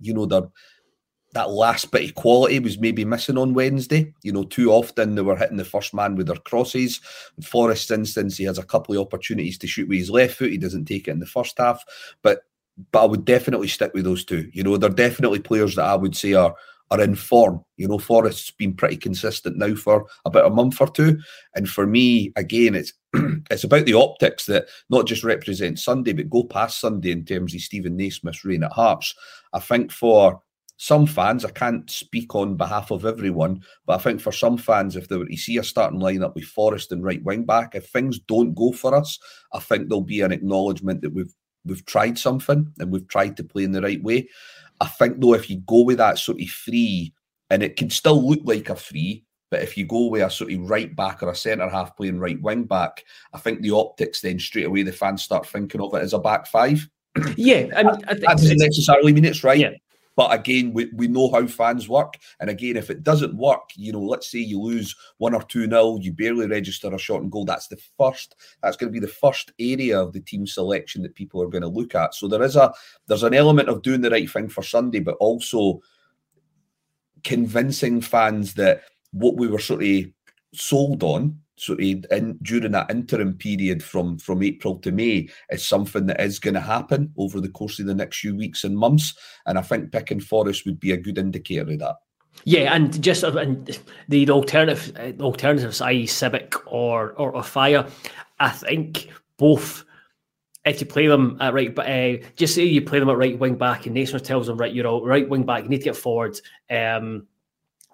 you 0.00 0.14
know, 0.14 0.26
they're 0.26 0.48
that 1.36 1.50
last 1.50 1.90
bit 1.90 2.08
of 2.08 2.14
quality 2.14 2.58
was 2.60 2.78
maybe 2.78 3.04
missing 3.04 3.36
on 3.36 3.52
Wednesday. 3.52 4.12
You 4.22 4.32
know, 4.32 4.44
too 4.44 4.70
often 4.70 5.14
they 5.14 5.22
were 5.22 5.36
hitting 5.36 5.58
the 5.58 5.66
first 5.66 5.92
man 5.92 6.16
with 6.16 6.28
their 6.28 6.36
crosses. 6.36 6.98
In 7.36 7.42
Forrest's 7.42 7.90
instance, 7.90 8.38
he 8.38 8.44
has 8.44 8.56
a 8.56 8.64
couple 8.64 8.94
of 8.94 9.02
opportunities 9.06 9.58
to 9.58 9.66
shoot 9.66 9.86
with 9.86 9.98
his 9.98 10.10
left 10.10 10.36
foot. 10.36 10.50
He 10.50 10.56
doesn't 10.56 10.86
take 10.86 11.08
it 11.08 11.10
in 11.10 11.20
the 11.20 11.26
first 11.26 11.58
half. 11.58 11.84
But 12.22 12.40
but 12.90 13.02
I 13.02 13.06
would 13.06 13.24
definitely 13.24 13.68
stick 13.68 13.92
with 13.94 14.04
those 14.04 14.24
two. 14.24 14.50
You 14.52 14.62
know, 14.62 14.76
they're 14.76 14.90
definitely 14.90 15.40
players 15.40 15.76
that 15.76 15.84
I 15.84 15.94
would 15.94 16.16
say 16.16 16.32
are 16.32 16.54
are 16.90 17.00
in 17.00 17.14
form. 17.14 17.62
You 17.76 17.88
know, 17.88 17.98
Forrest's 17.98 18.50
been 18.50 18.74
pretty 18.74 18.96
consistent 18.96 19.56
now 19.56 19.74
for 19.74 20.06
about 20.24 20.46
a 20.46 20.54
month 20.54 20.80
or 20.80 20.88
two. 20.88 21.18
And 21.54 21.68
for 21.68 21.86
me, 21.86 22.32
again, 22.36 22.74
it's 22.74 22.92
it's 23.50 23.64
about 23.64 23.86
the 23.86 23.94
optics 23.94 24.46
that 24.46 24.66
not 24.90 25.06
just 25.06 25.24
represent 25.24 25.78
Sunday, 25.78 26.12
but 26.12 26.30
go 26.30 26.44
past 26.44 26.80
Sunday 26.80 27.10
in 27.10 27.24
terms 27.24 27.54
of 27.54 27.60
Steven 27.60 27.96
Naismith's 27.96 28.44
reign 28.44 28.64
at 28.64 28.72
Hearts. 28.72 29.14
I 29.52 29.60
think 29.60 29.90
for 29.90 30.40
some 30.78 31.06
fans, 31.06 31.44
I 31.44 31.50
can't 31.50 31.88
speak 31.90 32.34
on 32.34 32.56
behalf 32.56 32.90
of 32.90 33.06
everyone, 33.06 33.62
but 33.86 33.94
I 33.94 34.02
think 34.02 34.20
for 34.20 34.32
some 34.32 34.58
fans, 34.58 34.94
if 34.94 35.08
they 35.08 35.16
were 35.16 35.26
to 35.26 35.36
see 35.36 35.56
a 35.56 35.62
starting 35.62 36.00
lineup 36.00 36.34
with 36.34 36.44
Forrest 36.44 36.92
and 36.92 37.02
right 37.02 37.22
wing 37.24 37.44
back, 37.44 37.74
if 37.74 37.88
things 37.88 38.18
don't 38.18 38.54
go 38.54 38.72
for 38.72 38.94
us, 38.94 39.18
I 39.54 39.58
think 39.58 39.88
there'll 39.88 40.02
be 40.02 40.20
an 40.20 40.32
acknowledgement 40.32 41.00
that 41.00 41.14
we've 41.14 41.34
we've 41.66 41.84
tried 41.84 42.18
something 42.18 42.72
and 42.78 42.92
we've 42.92 43.08
tried 43.08 43.36
to 43.36 43.44
play 43.44 43.64
in 43.64 43.72
the 43.72 43.82
right 43.82 44.02
way. 44.02 44.28
I 44.80 44.86
think 44.86 45.20
though, 45.20 45.34
if 45.34 45.48
you 45.50 45.58
go 45.66 45.82
with 45.82 45.98
that 45.98 46.18
sort 46.18 46.40
of 46.40 46.48
three, 46.48 47.12
and 47.50 47.62
it 47.62 47.76
can 47.76 47.90
still 47.90 48.28
look 48.28 48.40
like 48.44 48.68
a 48.68 48.76
three, 48.76 49.24
but 49.50 49.62
if 49.62 49.76
you 49.76 49.86
go 49.86 50.08
with 50.08 50.22
a 50.22 50.30
sort 50.30 50.52
of 50.52 50.68
right 50.68 50.94
back 50.94 51.22
or 51.22 51.30
a 51.30 51.34
centre 51.34 51.68
half 51.68 51.96
playing 51.96 52.18
right 52.18 52.40
wing 52.42 52.64
back, 52.64 53.04
I 53.32 53.38
think 53.38 53.60
the 53.60 53.70
optics 53.70 54.20
then 54.20 54.38
straight 54.38 54.66
away 54.66 54.82
the 54.82 54.92
fans 54.92 55.22
start 55.22 55.46
thinking 55.46 55.80
of 55.80 55.94
it 55.94 56.02
as 56.02 56.12
a 56.12 56.18
back 56.18 56.46
five. 56.46 56.88
Yeah, 57.36 57.68
I 57.76 57.82
mean, 57.82 57.96
I 58.08 58.14
that 58.14 58.20
doesn't 58.22 58.58
necessarily 58.58 59.12
mean 59.12 59.24
it's 59.24 59.44
right. 59.44 59.58
Yeah. 59.58 59.70
But 60.16 60.32
again, 60.32 60.72
we, 60.72 60.86
we 60.94 61.08
know 61.08 61.30
how 61.30 61.46
fans 61.46 61.88
work. 61.88 62.14
And 62.40 62.48
again, 62.48 62.76
if 62.76 62.90
it 62.90 63.02
doesn't 63.02 63.36
work, 63.36 63.70
you 63.76 63.92
know, 63.92 64.00
let's 64.00 64.30
say 64.30 64.38
you 64.38 64.60
lose 64.60 64.96
one 65.18 65.34
or 65.34 65.42
two 65.42 65.66
nil, 65.66 65.98
you 66.00 66.12
barely 66.12 66.46
register 66.46 66.92
a 66.92 66.98
shot 66.98 67.20
and 67.20 67.30
goal. 67.30 67.44
That's 67.44 67.68
the 67.68 67.78
first, 67.98 68.34
that's 68.62 68.78
going 68.78 68.92
to 68.92 68.98
be 68.98 69.04
the 69.04 69.12
first 69.12 69.52
area 69.58 70.00
of 70.00 70.12
the 70.12 70.20
team 70.20 70.46
selection 70.46 71.02
that 71.02 71.14
people 71.14 71.42
are 71.42 71.48
going 71.48 71.62
to 71.62 71.68
look 71.68 71.94
at. 71.94 72.14
So 72.14 72.26
there 72.26 72.42
is 72.42 72.56
a 72.56 72.72
there's 73.06 73.22
an 73.22 73.34
element 73.34 73.68
of 73.68 73.82
doing 73.82 74.00
the 74.00 74.10
right 74.10 74.28
thing 74.28 74.48
for 74.48 74.62
Sunday, 74.62 75.00
but 75.00 75.16
also 75.20 75.80
convincing 77.22 78.00
fans 78.00 78.54
that 78.54 78.84
what 79.12 79.36
we 79.36 79.48
were 79.48 79.58
sort 79.58 79.82
of 79.82 80.04
sold 80.54 81.02
on 81.02 81.38
so 81.56 81.74
in, 81.76 82.38
during 82.42 82.72
that 82.72 82.90
interim 82.90 83.34
period 83.34 83.82
from 83.82 84.18
from 84.18 84.42
April 84.42 84.76
to 84.78 84.92
May 84.92 85.28
is 85.50 85.66
something 85.66 86.06
that 86.06 86.20
is 86.20 86.38
going 86.38 86.54
to 86.54 86.60
happen 86.60 87.12
over 87.16 87.40
the 87.40 87.48
course 87.48 87.78
of 87.78 87.86
the 87.86 87.94
next 87.94 88.20
few 88.20 88.36
weeks 88.36 88.64
and 88.64 88.76
months, 88.76 89.14
and 89.46 89.58
I 89.58 89.62
think 89.62 89.92
picking 89.92 90.20
Forrest 90.20 90.66
would 90.66 90.78
be 90.78 90.92
a 90.92 90.96
good 90.96 91.18
indicator 91.18 91.62
of 91.62 91.78
that. 91.78 91.96
Yeah, 92.44 92.74
and 92.74 93.02
just 93.02 93.24
uh, 93.24 93.36
and 93.36 93.78
the 94.08 94.28
alternative 94.30 94.92
uh, 94.98 95.22
alternatives, 95.22 95.80
i.e., 95.80 96.06
Sibbick 96.06 96.54
or, 96.66 97.12
or 97.12 97.32
or 97.32 97.36
Offiah, 97.36 97.88
I 98.38 98.50
think 98.50 99.08
both. 99.36 99.84
If 100.64 100.80
you 100.80 100.86
play 100.86 101.06
them 101.06 101.38
at 101.40 101.54
right, 101.54 101.72
but 101.72 101.88
uh, 101.88 102.16
just 102.34 102.56
say 102.56 102.64
you 102.64 102.82
play 102.82 102.98
them 102.98 103.08
at 103.08 103.16
right 103.16 103.38
wing 103.38 103.54
back, 103.54 103.86
and 103.86 103.94
Naismith 103.94 104.24
tells 104.24 104.48
them 104.48 104.58
right, 104.58 104.74
you're 104.74 104.86
all 104.86 105.06
right 105.06 105.28
wing 105.28 105.44
back, 105.44 105.62
you 105.62 105.68
need 105.68 105.78
to 105.78 105.84
get 105.84 105.96
forward. 105.96 106.40
Um, 106.68 107.28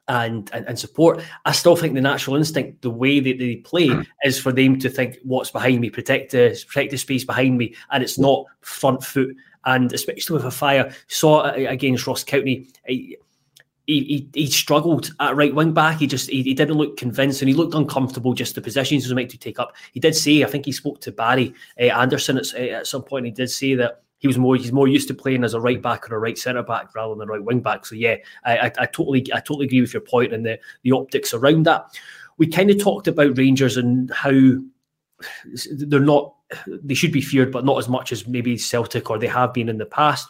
and, 0.08 0.50
and, 0.52 0.66
and 0.66 0.78
support. 0.78 1.22
I 1.44 1.52
still 1.52 1.76
think 1.76 1.94
the 1.94 2.00
natural 2.00 2.36
instinct, 2.36 2.82
the 2.82 2.90
way 2.90 3.20
that 3.20 3.38
they 3.38 3.56
play, 3.56 3.88
mm. 3.88 4.06
is 4.24 4.38
for 4.38 4.52
them 4.52 4.78
to 4.80 4.90
think 4.90 5.18
what's 5.22 5.50
behind 5.50 5.80
me, 5.80 5.90
protect 5.90 6.32
the 6.32 6.60
protect 6.66 6.90
the 6.90 6.98
space 6.98 7.24
behind 7.24 7.58
me, 7.58 7.74
and 7.90 8.02
it's 8.02 8.18
not 8.18 8.46
front 8.60 9.04
foot. 9.04 9.34
And 9.64 9.92
especially 9.92 10.34
with 10.34 10.44
a 10.44 10.48
Offiah, 10.48 10.92
saw 11.06 11.52
against 11.52 12.06
Ross 12.06 12.24
County. 12.24 12.68
He, 12.86 13.16
he, 13.86 14.28
he, 14.32 14.46
struggled 14.46 15.12
at 15.18 15.36
right 15.36 15.54
wing 15.54 15.72
back. 15.72 15.98
He 15.98 16.06
just 16.06 16.30
he, 16.30 16.42
he 16.42 16.54
didn't 16.54 16.76
look 16.76 16.96
convincing. 16.96 17.48
He 17.48 17.54
looked 17.54 17.74
uncomfortable. 17.74 18.32
Just 18.32 18.54
the 18.54 18.60
positions 18.60 19.04
he 19.04 19.08
was 19.08 19.14
meant 19.14 19.30
to 19.30 19.38
take 19.38 19.58
up. 19.58 19.74
He 19.92 20.00
did 20.00 20.14
say, 20.14 20.42
I 20.42 20.46
think 20.46 20.66
he 20.66 20.72
spoke 20.72 21.00
to 21.02 21.12
Barry 21.12 21.54
uh, 21.80 21.84
Anderson 21.84 22.38
at, 22.38 22.54
at 22.54 22.86
some 22.86 23.02
point. 23.02 23.26
He 23.26 23.32
did 23.32 23.50
say 23.50 23.74
that 23.74 24.02
he 24.22 24.28
was 24.28 24.38
more 24.38 24.54
he's 24.54 24.72
more 24.72 24.86
used 24.86 25.08
to 25.08 25.14
playing 25.14 25.42
as 25.42 25.52
a 25.52 25.60
right 25.60 25.82
back 25.82 26.08
or 26.08 26.14
a 26.14 26.20
right 26.20 26.38
centre 26.38 26.62
back 26.62 26.94
rather 26.94 27.16
than 27.16 27.28
a 27.28 27.32
right 27.32 27.42
wing 27.42 27.60
back. 27.60 27.84
So 27.84 27.96
yeah, 27.96 28.16
I, 28.44 28.56
I, 28.56 28.72
I 28.78 28.86
totally 28.86 29.26
I 29.34 29.40
totally 29.40 29.66
agree 29.66 29.80
with 29.80 29.92
your 29.92 30.00
point 30.00 30.32
and 30.32 30.46
the 30.46 30.60
the 30.84 30.92
optics 30.92 31.34
around 31.34 31.66
that. 31.66 31.86
We 32.38 32.46
kind 32.46 32.70
of 32.70 32.80
talked 32.80 33.08
about 33.08 33.36
Rangers 33.36 33.76
and 33.76 34.12
how 34.12 34.30
they're 35.72 35.98
not 35.98 36.34
they 36.68 36.94
should 36.94 37.10
be 37.10 37.20
feared, 37.20 37.50
but 37.50 37.64
not 37.64 37.78
as 37.78 37.88
much 37.88 38.12
as 38.12 38.28
maybe 38.28 38.56
Celtic 38.56 39.10
or 39.10 39.18
they 39.18 39.26
have 39.26 39.52
been 39.52 39.68
in 39.68 39.78
the 39.78 39.86
past. 39.86 40.28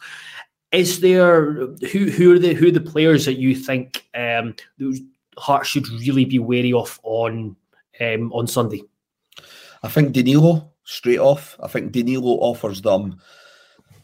Is 0.72 1.00
there 1.00 1.52
who 1.52 2.11
who 2.11 2.35
are 2.35 2.38
the 2.38 2.55
who 2.55 2.68
are 2.68 2.72
the 2.72 2.81
players 2.81 3.26
that 3.26 3.38
you 3.38 3.55
think 3.55 4.07
um, 4.14 4.57
Hearts 5.37 5.68
should 5.68 5.87
really 5.88 6.24
be 6.24 6.38
wary 6.38 6.72
of 6.72 6.98
on 7.02 7.57
um, 8.00 8.33
on 8.33 8.46
Sunday? 8.46 8.85
I 9.83 9.88
think 9.88 10.12
Danilo 10.12 10.72
straight 10.85 11.18
off. 11.18 11.59
I 11.62 11.68
think 11.68 11.92
Danilo 11.92 12.38
offers 12.40 12.81
them 12.81 13.20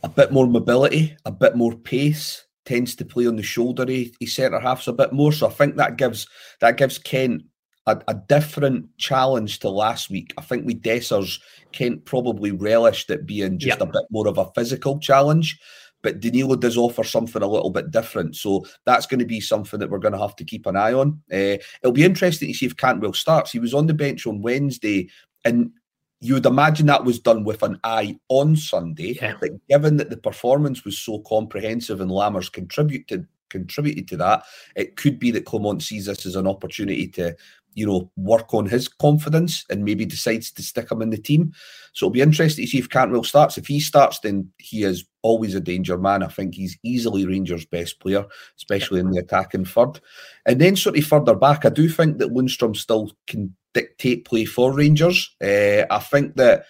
a 0.03 0.09
bit 0.09 0.33
more 0.33 0.47
mobility, 0.47 1.17
a 1.25 1.33
bit 1.33 1.57
more 1.57 1.75
pace, 1.75 2.45
tends 2.65 2.95
to 2.97 3.05
play 3.05 3.27
on 3.27 3.37
the 3.37 3.43
shoulder. 3.43 3.85
He, 3.87 4.15
he 4.21 4.27
centre 4.27 4.61
halves 4.61 4.89
a 4.89 4.93
bit 4.93 5.13
more, 5.13 5.33
so 5.33 5.47
I 5.47 5.51
think 5.51 5.77
that 5.77 5.97
gives 5.97 6.27
that 6.61 6.77
gives 6.77 6.99
Kent 6.99 7.43
a, 7.87 8.01
a, 8.09 8.15
different 8.29 8.87
challenge 8.99 9.61
to 9.61 9.71
last 9.71 10.11
week. 10.11 10.35
I 10.37 10.43
think 10.43 10.67
with 10.67 10.83
Dessers, 10.83 11.41
Kent 11.73 12.05
probably 12.05 12.53
relished 12.53 13.09
it 13.11 13.25
being 13.25 13.59
just 13.59 13.81
yep. 13.81 13.89
a 13.89 13.93
bit 13.93 14.05
more 14.11 14.29
of 14.29 14.37
a 14.39 14.51
physical 14.55 14.99
challenge. 14.99 15.59
But 16.03 16.21
Danilo 16.21 16.55
does 16.55 16.77
offer 16.77 17.03
something 17.03 17.43
a 17.43 17.49
little 17.49 17.71
bit 17.71 17.91
different. 17.91 18.37
So 18.37 18.65
that's 18.87 19.07
going 19.07 19.19
to 19.19 19.27
be 19.27 19.41
something 19.41 19.81
that 19.81 19.91
we're 19.91 19.99
going 19.99 20.13
to 20.13 20.21
have 20.21 20.37
to 20.37 20.45
keep 20.45 20.67
an 20.67 20.77
eye 20.77 20.93
on. 20.93 21.21
Uh, 21.33 21.59
it'll 21.83 21.93
be 21.93 22.05
interesting 22.05 22.49
to 22.49 22.55
see 22.55 22.67
if 22.67 22.77
Cantwell 22.77 23.15
starts. 23.15 23.51
He 23.51 23.59
was 23.59 23.75
on 23.75 23.89
the 23.89 23.95
bench 23.95 24.25
on 24.27 24.43
Wednesday, 24.43 25.11
and 25.45 25.73
you 26.21 26.35
would 26.35 26.47
imagine 26.47 26.87
that 26.87 27.05
was 27.05 27.19
done 27.19 27.45
with 27.45 27.63
an 27.63 27.79
eye 27.85 28.19
on 28.29 28.57
Sunday. 28.57 29.17
Yeah. 29.21 29.35
But 29.41 29.51
given 29.69 29.97
that 29.99 30.11
the 30.11 30.17
performance 30.17 30.85
was 30.85 30.99
so 30.99 31.21
comprehensive 31.21 32.01
and 32.01 32.11
Lammers 32.11 32.51
contributed 32.51 33.27
contributed 33.51 34.09
to 34.09 34.17
that, 34.17 34.45
it 34.77 34.97
could 34.97 35.19
be 35.19 35.31
that 35.31 35.47
Clement 35.47 35.83
sees 35.83 36.07
this 36.07 36.27
as 36.27 36.37
an 36.37 36.47
opportunity 36.47 37.09
to, 37.09 37.35
you 37.75 37.87
know, 37.87 38.11
work 38.17 38.53
on 38.53 38.67
his 38.67 38.89
confidence 38.89 39.65
and 39.71 39.85
maybe 39.85 40.05
decides 40.05 40.51
to 40.51 40.63
stick 40.63 40.91
him 40.91 41.01
in 41.01 41.11
the 41.11 41.17
team. 41.19 41.53
So 41.93 42.07
it'll 42.07 42.13
be 42.13 42.21
interesting 42.21 42.65
to 42.65 42.71
see 42.71 42.79
if 42.79 42.91
Cantwell 42.91 43.25
starts. 43.25 43.57
If 43.57 43.67
he 43.67 43.81
starts, 43.81 44.21
then 44.21 44.51
he 44.59 44.83
is 44.83 45.05
always 45.23 45.55
a 45.55 45.61
danger 45.61 45.99
man. 45.99 46.23
I 46.23 46.29
think 46.29 46.55
he's 46.55 46.79
easily 46.83 47.27
Rangers' 47.27 47.65
best 47.65 48.01
player, 48.01 48.27
especially 48.57 49.01
in 49.01 49.11
the 49.11 49.21
attacking 49.21 49.65
third. 49.65 50.01
And 50.47 50.61
then 50.61 50.77
sort 50.77 50.99
of 50.99 51.05
further 51.05 51.35
back, 51.35 51.65
I 51.65 51.71
do 51.71 51.89
think 51.89 52.19
that 52.19 52.35
Lundstram 52.35 52.77
still 52.77 53.13
can 53.27 53.55
dictate 53.75 54.25
play 54.25 54.45
for 54.45 54.73
Rangers. 54.73 55.35
Uh, 55.43 55.85
I 55.91 55.99
think 55.99 56.37
that 56.37 56.65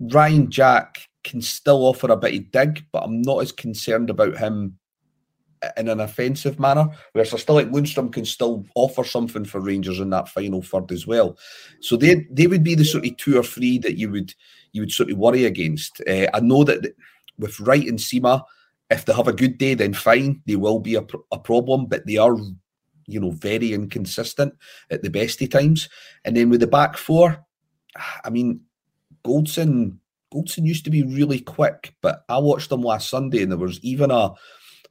Ryan 0.00 0.50
Jack 0.50 1.08
can 1.24 1.40
still 1.40 1.86
offer 1.86 2.10
a 2.10 2.16
bit 2.16 2.34
of 2.34 2.50
dig, 2.50 2.84
but 2.92 3.04
I'm 3.04 3.22
not 3.22 3.42
as 3.42 3.52
concerned 3.52 4.10
about 4.10 4.36
him 4.36 4.78
in 5.76 5.88
an 5.88 6.00
offensive 6.00 6.58
manner. 6.58 6.88
Whereas 7.12 7.32
I 7.32 7.38
still 7.38 7.54
like 7.54 7.70
Lundstram 7.70 8.12
can 8.12 8.24
still 8.24 8.64
offer 8.74 9.04
something 9.04 9.44
for 9.44 9.60
Rangers 9.60 10.00
in 10.00 10.10
that 10.10 10.28
final 10.28 10.62
third 10.62 10.90
as 10.92 11.06
well. 11.06 11.38
So 11.80 11.96
they 11.96 12.26
they 12.30 12.46
would 12.46 12.64
be 12.64 12.74
the 12.74 12.84
sort 12.84 13.06
of 13.06 13.16
two 13.16 13.38
or 13.38 13.44
three 13.44 13.78
that 13.78 13.96
you 13.96 14.10
would 14.10 14.34
you 14.72 14.82
would 14.82 14.92
sort 14.92 15.10
of 15.10 15.18
worry 15.18 15.44
against. 15.44 16.00
Uh, 16.08 16.26
I 16.34 16.40
know 16.40 16.64
that 16.64 16.94
with 17.38 17.60
Wright 17.60 17.86
and 17.86 17.98
Sima, 17.98 18.42
if 18.90 19.04
they 19.04 19.12
have 19.12 19.28
a 19.28 19.32
good 19.32 19.58
day, 19.58 19.74
then 19.74 19.94
fine, 19.94 20.42
they 20.46 20.56
will 20.56 20.80
be 20.80 20.96
a, 20.96 21.04
a 21.30 21.38
problem, 21.38 21.86
but 21.86 22.06
they 22.06 22.16
are 22.16 22.36
you 23.06 23.20
know, 23.20 23.30
very 23.30 23.72
inconsistent 23.72 24.54
at 24.90 25.02
the 25.02 25.10
best 25.10 25.42
of 25.42 25.50
times. 25.50 25.88
And 26.24 26.36
then 26.36 26.50
with 26.50 26.60
the 26.60 26.66
back 26.66 26.96
four, 26.96 27.44
I 28.24 28.30
mean, 28.30 28.60
Goldson 29.24 29.98
Goldson 30.32 30.66
used 30.66 30.84
to 30.84 30.90
be 30.90 31.02
really 31.02 31.40
quick, 31.40 31.94
but 32.00 32.24
I 32.28 32.38
watched 32.38 32.72
him 32.72 32.80
last 32.82 33.10
Sunday, 33.10 33.42
and 33.42 33.52
there 33.52 33.58
was 33.58 33.78
even 33.82 34.10
a 34.10 34.32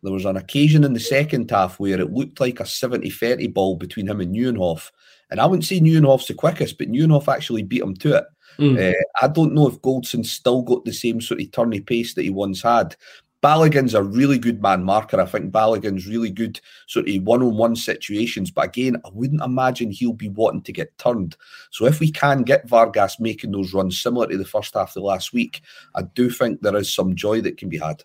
there 0.03 0.13
was 0.13 0.25
an 0.25 0.37
occasion 0.37 0.83
in 0.83 0.93
the 0.93 0.99
second 0.99 1.49
half 1.51 1.79
where 1.79 1.99
it 1.99 2.11
looked 2.11 2.39
like 2.39 2.59
a 2.59 2.63
70-30 2.63 3.53
ball 3.53 3.75
between 3.75 4.09
him 4.09 4.19
and 4.19 4.33
Nieuwenhof. 4.33 4.89
And 5.29 5.39
I 5.39 5.45
wouldn't 5.45 5.65
say 5.65 5.79
Nieuwenhof's 5.79 6.27
the 6.27 6.33
quickest, 6.33 6.79
but 6.79 6.89
Nieuwenhof 6.89 7.31
actually 7.31 7.61
beat 7.61 7.83
him 7.83 7.95
to 7.97 8.17
it. 8.17 8.25
Mm. 8.57 8.93
Uh, 8.93 8.97
I 9.21 9.27
don't 9.27 9.53
know 9.53 9.67
if 9.67 9.79
Goldson 9.81 10.25
still 10.25 10.63
got 10.63 10.85
the 10.85 10.93
same 10.93 11.21
sort 11.21 11.39
of 11.39 11.47
turny 11.47 11.85
pace 11.85 12.15
that 12.15 12.23
he 12.23 12.31
once 12.31 12.63
had. 12.63 12.95
Balogun's 13.41 13.93
a 13.93 14.03
really 14.03 14.37
good 14.37 14.61
man 14.61 14.83
marker. 14.83 15.19
I 15.19 15.25
think 15.25 15.51
Balogun's 15.51 16.07
really 16.07 16.29
good 16.29 16.61
sort 16.87 17.09
of 17.09 17.23
one-on-one 17.23 17.75
situations. 17.75 18.51
But 18.51 18.65
again, 18.65 18.97
I 19.03 19.09
wouldn't 19.11 19.41
imagine 19.41 19.91
he'll 19.91 20.13
be 20.13 20.29
wanting 20.29 20.61
to 20.63 20.71
get 20.71 20.97
turned. 20.97 21.35
So 21.71 21.85
if 21.85 21.99
we 21.99 22.11
can 22.11 22.43
get 22.43 22.69
Vargas 22.69 23.19
making 23.19 23.51
those 23.51 23.73
runs 23.73 24.01
similar 24.01 24.27
to 24.27 24.37
the 24.37 24.45
first 24.45 24.75
half 24.75 24.89
of 24.89 24.93
the 24.93 25.01
last 25.01 25.33
week, 25.33 25.61
I 25.95 26.03
do 26.03 26.29
think 26.29 26.61
there 26.61 26.77
is 26.77 26.93
some 26.93 27.15
joy 27.15 27.41
that 27.41 27.57
can 27.57 27.69
be 27.69 27.79
had. 27.79 28.03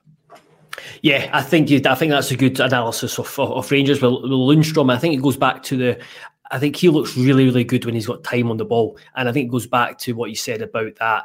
Yeah, 1.03 1.31
I 1.33 1.43
think 1.43 1.71
you, 1.71 1.81
I 1.87 1.95
think 1.95 2.11
that's 2.11 2.31
a 2.31 2.37
good 2.37 2.61
analysis 2.61 3.19
of, 3.19 3.39
of 3.39 3.71
Rangers 3.71 4.03
with, 4.03 4.13
with 4.13 4.31
Lundstram. 4.31 4.93
I 4.93 4.99
think 4.99 5.15
it 5.15 5.23
goes 5.23 5.37
back 5.37 5.63
to 5.65 5.77
the 5.77 5.99
I 6.51 6.59
think 6.59 6.77
he 6.77 6.89
looks 6.89 7.17
really, 7.17 7.45
really 7.45 7.65
good 7.65 7.85
when 7.85 7.95
he's 7.95 8.07
got 8.07 8.25
time 8.25 8.51
on 8.51 8.57
the 8.57 8.65
ball. 8.65 8.99
And 9.15 9.29
I 9.29 9.33
think 9.33 9.47
it 9.47 9.51
goes 9.51 9.67
back 9.67 9.99
to 9.99 10.13
what 10.13 10.31
you 10.31 10.37
said 10.37 10.63
about 10.63 10.97
that 10.97 11.25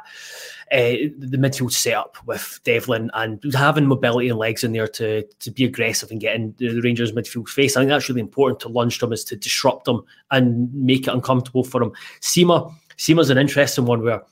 uh, 0.72 1.12
the 1.18 1.36
midfield 1.36 1.72
setup 1.72 2.16
with 2.24 2.58
Devlin 2.64 3.10
and 3.14 3.42
having 3.54 3.86
mobility 3.86 4.30
and 4.30 4.38
legs 4.38 4.64
in 4.64 4.72
there 4.72 4.88
to 4.88 5.22
to 5.22 5.50
be 5.50 5.64
aggressive 5.64 6.10
and 6.10 6.20
get 6.20 6.34
in 6.34 6.54
the 6.58 6.80
Rangers 6.80 7.12
midfield 7.12 7.48
face. 7.48 7.76
I 7.76 7.80
think 7.80 7.90
that's 7.90 8.08
really 8.08 8.22
important 8.22 8.60
to 8.60 8.68
Lundstram 8.68 9.12
is 9.12 9.22
to 9.24 9.36
disrupt 9.36 9.84
them 9.84 10.02
and 10.30 10.72
make 10.72 11.06
it 11.06 11.12
uncomfortable 11.12 11.62
for 11.62 11.78
them. 11.78 11.92
Sima, 12.20 12.74
Sima's 12.96 13.28
an 13.28 13.38
interesting 13.38 13.84
one 13.84 14.02
where 14.02 14.22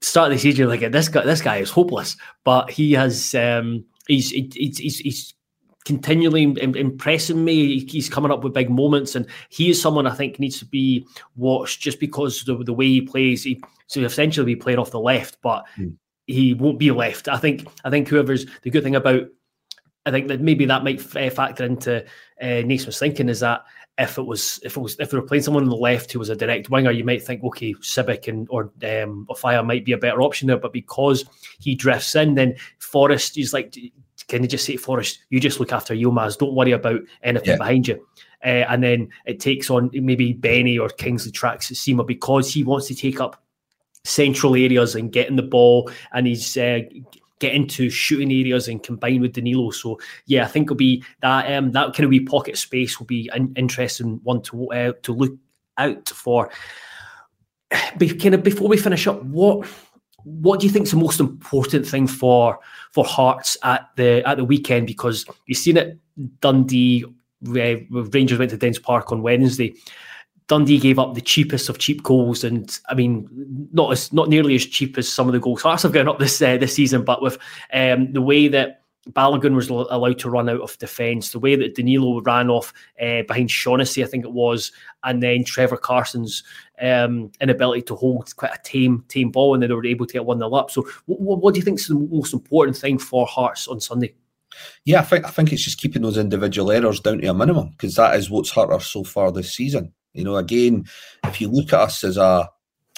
start 0.00 0.32
of 0.32 0.38
the 0.38 0.42
season, 0.42 0.68
like 0.68 0.80
this 0.90 1.08
guy, 1.08 1.24
this 1.24 1.40
guy 1.40 1.58
is 1.58 1.70
hopeless, 1.70 2.16
but 2.42 2.68
he 2.70 2.92
has 2.92 3.34
um, 3.34 3.84
he's 4.08 4.30
he's 4.30 4.78
he's, 4.78 4.98
he's 4.98 5.34
continually 5.86 6.42
impressing 6.60 7.44
me. 7.44 7.78
He's 7.86 8.10
coming 8.10 8.32
up 8.32 8.42
with 8.42 8.52
big 8.52 8.68
moments, 8.68 9.14
and 9.14 9.26
he 9.48 9.70
is 9.70 9.80
someone 9.80 10.06
I 10.06 10.14
think 10.14 10.38
needs 10.38 10.58
to 10.58 10.66
be 10.66 11.06
watched 11.36 11.80
just 11.80 12.00
because 12.00 12.42
the, 12.42 12.56
the 12.56 12.74
way 12.74 12.86
he 12.86 13.00
plays. 13.00 13.44
He 13.44 13.62
so 13.86 14.00
essentially 14.02 14.54
be 14.54 14.60
playing 14.60 14.80
off 14.80 14.90
the 14.90 15.00
left, 15.00 15.38
but 15.42 15.64
mm. 15.78 15.94
he 16.26 16.54
won't 16.54 16.80
be 16.80 16.90
left. 16.90 17.28
I 17.28 17.38
think. 17.38 17.66
I 17.84 17.90
think 17.90 18.08
whoever's 18.08 18.46
the 18.62 18.70
good 18.70 18.82
thing 18.82 18.96
about. 18.96 19.22
I 20.04 20.10
think 20.10 20.28
that 20.28 20.40
maybe 20.40 20.66
that 20.66 20.84
might 20.84 21.00
f- 21.00 21.34
factor 21.34 21.64
into 21.64 22.04
uh, 22.40 22.62
Naismith's 22.62 22.98
thinking 22.98 23.28
is 23.28 23.40
that 23.40 23.64
if 23.98 24.18
it 24.18 24.22
was 24.22 24.60
if 24.62 24.76
it 24.76 24.80
was 24.80 24.96
if 24.98 25.10
they 25.10 25.16
were 25.16 25.26
playing 25.26 25.42
someone 25.42 25.62
on 25.62 25.70
the 25.70 25.76
left 25.76 26.12
who 26.12 26.18
was 26.18 26.28
a 26.28 26.36
direct 26.36 26.68
winger, 26.68 26.90
you 26.90 27.04
might 27.04 27.24
think 27.24 27.42
okay, 27.44 27.74
Sibbick 27.74 28.28
and 28.28 28.46
or 28.50 28.72
um, 28.84 29.26
Offiah 29.28 29.64
might 29.64 29.84
be 29.84 29.92
a 29.92 29.98
better 29.98 30.20
option 30.20 30.48
there. 30.48 30.58
But 30.58 30.72
because 30.72 31.24
he 31.60 31.74
drifts 31.74 32.14
in, 32.14 32.34
then 32.34 32.56
Forrest 32.78 33.38
is 33.38 33.52
like 33.52 33.76
can 34.28 34.42
you 34.42 34.48
just 34.48 34.64
say, 34.64 34.76
Forrest, 34.76 35.20
you 35.30 35.40
just 35.40 35.60
look 35.60 35.72
after 35.72 35.94
Yilmaz, 35.94 36.38
don't 36.38 36.54
worry 36.54 36.72
about 36.72 37.00
anything 37.22 37.50
yeah. 37.50 37.56
behind 37.56 37.88
you. 37.88 38.04
Uh, 38.44 38.66
and 38.68 38.82
then 38.82 39.08
it 39.24 39.40
takes 39.40 39.70
on 39.70 39.90
maybe 39.92 40.32
Benny 40.32 40.78
or 40.78 40.88
Kingsley 40.88 41.32
tracks 41.32 41.70
Sima 41.70 42.06
because 42.06 42.52
he 42.52 42.64
wants 42.64 42.88
to 42.88 42.94
take 42.94 43.20
up 43.20 43.42
central 44.04 44.54
areas 44.54 44.94
and 44.94 45.12
get 45.12 45.28
in 45.28 45.36
the 45.36 45.42
ball 45.42 45.90
and 46.12 46.26
he's 46.26 46.56
uh, 46.56 46.80
get 47.38 47.54
into 47.54 47.90
shooting 47.90 48.32
areas 48.32 48.68
and 48.68 48.82
combine 48.82 49.20
with 49.20 49.32
Danilo. 49.32 49.70
So 49.70 49.98
yeah, 50.26 50.44
I 50.44 50.48
think 50.48 50.66
it'll 50.66 50.76
be 50.76 51.04
that 51.22 51.52
um, 51.52 51.72
that 51.72 51.94
kind 51.94 52.04
of 52.04 52.10
wee 52.10 52.20
pocket 52.20 52.56
space 52.56 52.98
will 52.98 53.06
be 53.06 53.30
an 53.32 53.52
interesting 53.56 54.20
one 54.22 54.42
to 54.42 54.70
uh, 54.72 54.92
to 55.02 55.12
look 55.12 55.34
out 55.78 56.08
for. 56.08 56.50
But 57.98 58.20
kind 58.20 58.34
of 58.34 58.44
before 58.44 58.68
we 58.68 58.76
finish 58.76 59.06
up, 59.06 59.22
what 59.24 59.66
what 60.26 60.58
do 60.58 60.66
you 60.66 60.72
think 60.72 60.86
is 60.86 60.90
the 60.90 60.96
most 60.96 61.20
important 61.20 61.86
thing 61.86 62.08
for 62.08 62.58
for 62.90 63.04
Hearts 63.04 63.56
at 63.62 63.88
the 63.96 64.26
at 64.28 64.36
the 64.36 64.44
weekend? 64.44 64.88
Because 64.88 65.24
you've 65.46 65.58
seen 65.58 65.76
it, 65.76 65.98
Dundee, 66.40 67.04
uh, 67.04 67.76
Rangers 67.90 68.38
went 68.38 68.50
to 68.50 68.56
Dens 68.56 68.80
Park 68.80 69.12
on 69.12 69.22
Wednesday. 69.22 69.74
Dundee 70.48 70.80
gave 70.80 70.98
up 70.98 71.14
the 71.14 71.20
cheapest 71.20 71.68
of 71.68 71.78
cheap 71.78 72.02
goals, 72.02 72.42
and 72.42 72.76
I 72.88 72.94
mean, 72.94 73.28
not 73.72 73.92
as 73.92 74.12
not 74.12 74.28
nearly 74.28 74.56
as 74.56 74.66
cheap 74.66 74.98
as 74.98 75.08
some 75.08 75.28
of 75.28 75.32
the 75.32 75.38
goals 75.40 75.62
Hearts 75.62 75.84
have 75.84 75.92
gone 75.92 76.08
up 76.08 76.18
this 76.18 76.42
uh, 76.42 76.56
this 76.56 76.74
season. 76.74 77.04
But 77.04 77.22
with 77.22 77.38
um, 77.72 78.12
the 78.12 78.22
way 78.22 78.48
that 78.48 78.82
Balogun 79.10 79.54
was 79.54 79.68
allowed 79.70 80.18
to 80.18 80.30
run 80.30 80.48
out 80.48 80.60
of 80.60 80.76
defence, 80.78 81.30
the 81.30 81.38
way 81.38 81.54
that 81.54 81.74
Danilo 81.74 82.20
ran 82.22 82.50
off 82.50 82.72
uh, 83.00 83.22
behind 83.22 83.50
Shaughnessy, 83.50 84.02
I 84.02 84.06
think 84.06 84.24
it 84.24 84.32
was, 84.32 84.72
and 85.04 85.22
then 85.22 85.44
Trevor 85.44 85.76
Carson's 85.76 86.42
um, 86.80 87.30
inability 87.40 87.82
to 87.82 87.94
hold 87.94 88.34
quite 88.36 88.52
a 88.52 88.60
tame, 88.64 89.04
tame 89.08 89.30
ball, 89.30 89.54
and 89.54 89.62
then 89.62 89.70
they 89.70 89.76
were 89.76 89.86
able 89.86 90.06
to 90.06 90.12
get 90.12 90.24
one 90.24 90.38
0 90.38 90.52
up. 90.54 90.70
So, 90.70 90.88
what, 91.06 91.40
what 91.40 91.54
do 91.54 91.60
you 91.60 91.64
think 91.64 91.78
is 91.78 91.86
the 91.86 91.94
most 91.94 92.34
important 92.34 92.76
thing 92.76 92.98
for 92.98 93.26
Hearts 93.26 93.68
on 93.68 93.80
Sunday? 93.80 94.14
Yeah, 94.84 95.00
I 95.00 95.04
think 95.04 95.24
I 95.24 95.30
think 95.30 95.52
it's 95.52 95.62
just 95.62 95.80
keeping 95.80 96.02
those 96.02 96.16
individual 96.16 96.72
errors 96.72 97.00
down 97.00 97.18
to 97.18 97.26
a 97.28 97.34
minimum 97.34 97.70
because 97.70 97.94
that 97.96 98.16
is 98.16 98.30
what's 98.30 98.50
hurt 98.50 98.70
us 98.70 98.86
so 98.86 99.04
far 99.04 99.30
this 99.30 99.52
season. 99.52 99.92
You 100.14 100.24
know, 100.24 100.36
again, 100.36 100.86
if 101.24 101.40
you 101.40 101.48
look 101.48 101.72
at 101.72 101.80
us 101.80 102.02
as 102.04 102.16
a 102.16 102.48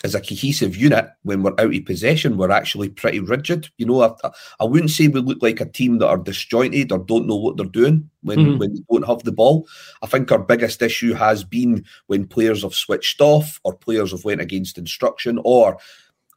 as 0.04 0.14
a 0.14 0.20
cohesive 0.20 0.76
unit 0.76 1.08
when 1.22 1.42
we're 1.42 1.58
out 1.58 1.74
of 1.74 1.84
possession, 1.84 2.36
we're 2.36 2.52
actually 2.52 2.88
pretty 2.88 3.18
rigid. 3.18 3.68
You 3.78 3.86
know, 3.86 4.02
I, 4.02 4.30
I 4.60 4.64
wouldn't 4.64 4.90
say 4.90 5.08
we 5.08 5.20
look 5.20 5.42
like 5.42 5.60
a 5.60 5.66
team 5.66 5.98
that 5.98 6.06
are 6.08 6.18
disjointed 6.18 6.92
or 6.92 6.98
don't 6.98 7.26
know 7.26 7.36
what 7.36 7.56
they're 7.56 7.66
doing 7.66 8.08
when, 8.22 8.38
mm-hmm. 8.38 8.58
when 8.58 8.74
they 8.74 8.82
don't 8.90 9.06
have 9.08 9.24
the 9.24 9.32
ball. 9.32 9.66
I 10.02 10.06
think 10.06 10.30
our 10.30 10.38
biggest 10.38 10.82
issue 10.82 11.14
has 11.14 11.42
been 11.42 11.84
when 12.06 12.28
players 12.28 12.62
have 12.62 12.74
switched 12.74 13.20
off 13.20 13.60
or 13.64 13.74
players 13.74 14.12
have 14.12 14.24
went 14.24 14.40
against 14.40 14.78
instruction 14.78 15.40
or 15.42 15.78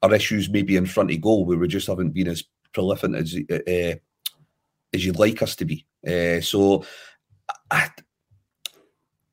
our 0.01 0.13
issues 0.13 0.49
maybe 0.49 0.75
in 0.75 0.87
front 0.87 1.11
of 1.11 1.21
goal 1.21 1.45
where 1.45 1.57
we 1.57 1.67
just 1.67 1.87
haven't 1.87 2.11
been 2.11 2.27
as 2.27 2.43
prolific 2.73 3.13
as 3.13 3.37
uh, 3.51 3.95
as 4.93 5.05
you'd 5.05 5.19
like 5.19 5.41
us 5.41 5.55
to 5.55 5.65
be. 5.65 5.85
Uh, 6.05 6.41
so 6.41 6.83
I, 7.69 7.89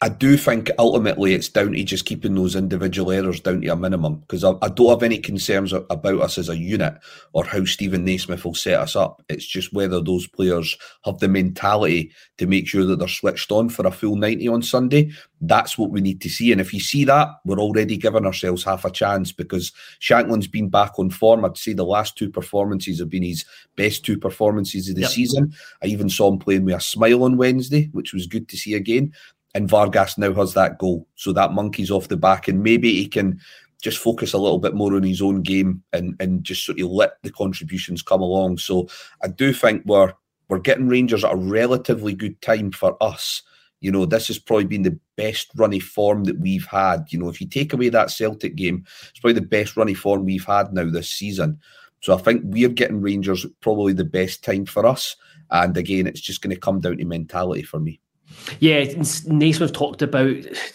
I 0.00 0.08
do 0.08 0.37
think 0.37 0.70
ultimately 0.78 1.34
it's 1.34 1.48
down 1.48 1.72
to 1.72 1.82
just 1.82 2.04
keeping 2.04 2.37
those 2.37 2.54
individual 2.54 3.11
errors 3.11 3.40
down 3.40 3.62
to 3.62 3.68
a 3.68 3.74
minimum 3.74 4.20
because 4.20 4.44
I, 4.44 4.52
I, 4.62 4.68
don't 4.68 4.90
have 4.90 5.02
any 5.02 5.18
concerns 5.18 5.72
about 5.72 6.20
us 6.20 6.38
as 6.38 6.48
a 6.48 6.56
unit 6.56 6.94
or 7.32 7.44
how 7.44 7.64
Steven 7.64 8.04
Naismith 8.04 8.44
will 8.44 8.54
set 8.54 8.78
us 8.78 8.94
up. 8.94 9.24
It's 9.28 9.44
just 9.44 9.72
whether 9.72 10.00
those 10.00 10.28
players 10.28 10.76
have 11.04 11.18
the 11.18 11.26
mentality 11.26 12.12
to 12.37 12.46
make 12.46 12.68
sure 12.68 12.84
that 12.84 13.00
they're 13.00 13.08
switched 13.08 13.50
on 13.50 13.70
for 13.70 13.88
a 13.88 13.90
full 13.90 14.14
90 14.14 14.46
on 14.46 14.62
Sunday. 14.62 15.11
That's 15.40 15.76
what 15.76 15.90
we 15.90 16.00
need 16.00 16.20
to 16.20 16.28
see. 16.28 16.52
And 16.52 16.61
if 16.61 16.72
you 16.72 16.78
see 16.78 17.04
that, 17.06 17.28
we're 17.44 17.58
already 17.58 17.96
giving 17.96 18.24
ourselves 18.24 18.62
half 18.62 18.84
a 18.84 18.90
chance 18.92 19.32
because 19.32 19.72
Shankland's 20.00 20.46
been 20.46 20.68
back 20.68 20.96
on 21.00 21.11
form. 21.11 21.44
I'd 21.44 21.56
say 21.56 21.72
the 21.72 21.84
last 21.84 22.16
two 22.16 22.30
performances 22.30 23.00
have 23.00 23.11
been 23.11 23.24
his 23.24 23.44
best 23.74 24.04
two 24.04 24.16
performances 24.16 24.88
of 24.88 24.94
the 24.94 25.02
yep. 25.02 25.11
season. 25.11 25.52
I 25.82 25.87
even 25.87 26.08
saw 26.08 26.30
him 26.30 26.38
playing 26.38 26.64
with 26.64 26.76
a 26.76 26.80
smile 26.80 27.24
on 27.24 27.37
Wednesday, 27.37 27.88
which 27.90 28.12
was 28.12 28.28
good 28.28 28.48
to 28.50 28.56
see 28.56 28.74
again 28.74 29.12
and 29.59 29.68
Vargas 29.68 30.16
now 30.16 30.33
has 30.35 30.55
that 30.55 30.79
goal. 30.79 31.09
So 31.16 31.33
that 31.33 31.53
monkey's 31.53 31.90
off 31.90 32.07
the 32.07 32.16
back, 32.16 32.47
and 32.47 32.62
maybe 32.62 32.92
he 32.92 33.09
can 33.09 33.40
just 33.83 33.99
focus 33.99 34.33
a 34.33 34.38
little 34.38 34.61
bit 34.61 34.73
more 34.73 34.94
on 34.94 35.03
his 35.03 35.21
own 35.21 35.42
game 35.42 35.83
and 35.92 36.14
and 36.21 36.44
just 36.44 36.64
sort 36.64 36.81
of 36.81 36.87
let 36.87 37.21
the 37.25 37.33
contributions 37.33 38.01
come 38.01 38.23
along. 38.23 38.59
So 38.59 38.88
I 39.21 39.27
do 39.27 39.53
think 39.53 39.83
we're 39.85 40.12
we're 40.49 40.61
getting 40.61 40.87
Rangers 40.87 41.25
at 41.25 41.33
a 41.33 41.37
relatively 41.37 42.14
good 42.14 42.40
time 42.40 42.71
for 42.71 42.97
us. 43.03 43.42
You 43.81 43.90
know, 43.90 44.07
this 44.07 44.29
has 44.29 44.38
probably 44.38 44.66
been 44.66 44.83
the 44.83 44.99
best 45.16 45.51
runny 45.57 45.81
form 45.81 46.23
that 46.25 46.38
we've 46.38 46.66
had. 46.66 47.07
You 47.11 47.18
know, 47.18 47.29
if 47.29 47.40
you 47.40 47.49
take 47.49 47.73
away 47.73 47.88
that 47.88 48.12
Celtic 48.12 48.55
game, 48.55 48.85
it's 49.11 49.18
probably 49.18 49.40
the 49.40 49.47
best 49.47 49.77
runny 49.77 49.94
form 49.94 50.25
we've 50.25 50.44
had 50.44 50.73
now 50.73 50.88
this 50.88 51.11
season. 51.11 51.59
So 52.01 52.14
I 52.14 52.18
think 52.18 52.42
we're 52.44 52.68
getting 52.68 53.01
Rangers 53.01 53.44
probably 53.61 53.92
the 53.92 54.05
best 54.05 54.44
time 54.44 54.66
for 54.66 54.87
us. 54.87 55.16
And 55.51 55.77
again, 55.77 56.07
it's 56.07 56.21
just 56.21 56.42
going 56.42 56.55
to 56.55 56.61
come 56.61 56.81
down 56.81 56.99
to 56.99 57.05
mentality 57.05 57.62
for 57.62 57.81
me. 57.81 58.01
Yeah, 58.61 58.85
Naismith 59.27 59.73
talked 59.73 60.03
about 60.03 60.35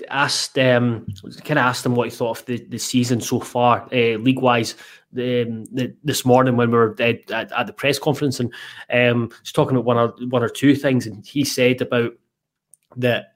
asked 0.10 0.58
um, 0.58 1.06
kind 1.44 1.60
of 1.60 1.66
asked 1.66 1.86
him 1.86 1.96
what 1.96 2.10
he 2.10 2.16
thought 2.16 2.40
of 2.40 2.46
the, 2.46 2.64
the 2.70 2.78
season 2.78 3.22
so 3.22 3.40
far, 3.40 3.88
uh, 3.94 4.18
league 4.18 4.40
wise. 4.40 4.76
Um, 5.16 5.66
the, 5.66 5.96
this 6.04 6.26
morning 6.26 6.58
when 6.58 6.72
we 6.72 6.78
were 6.78 6.96
at, 7.00 7.30
at, 7.30 7.68
the 7.68 7.74
press 7.74 8.00
conference 8.00 8.40
and 8.40 8.52
um, 8.92 9.30
was 9.42 9.52
talking 9.52 9.78
about 9.78 9.86
one 9.86 9.98
or 9.98 10.08
one 10.30 10.42
or 10.42 10.50
two 10.50 10.76
things, 10.76 11.06
and 11.06 11.26
he 11.26 11.44
said 11.44 11.82
about 11.82 12.14
that. 12.98 13.36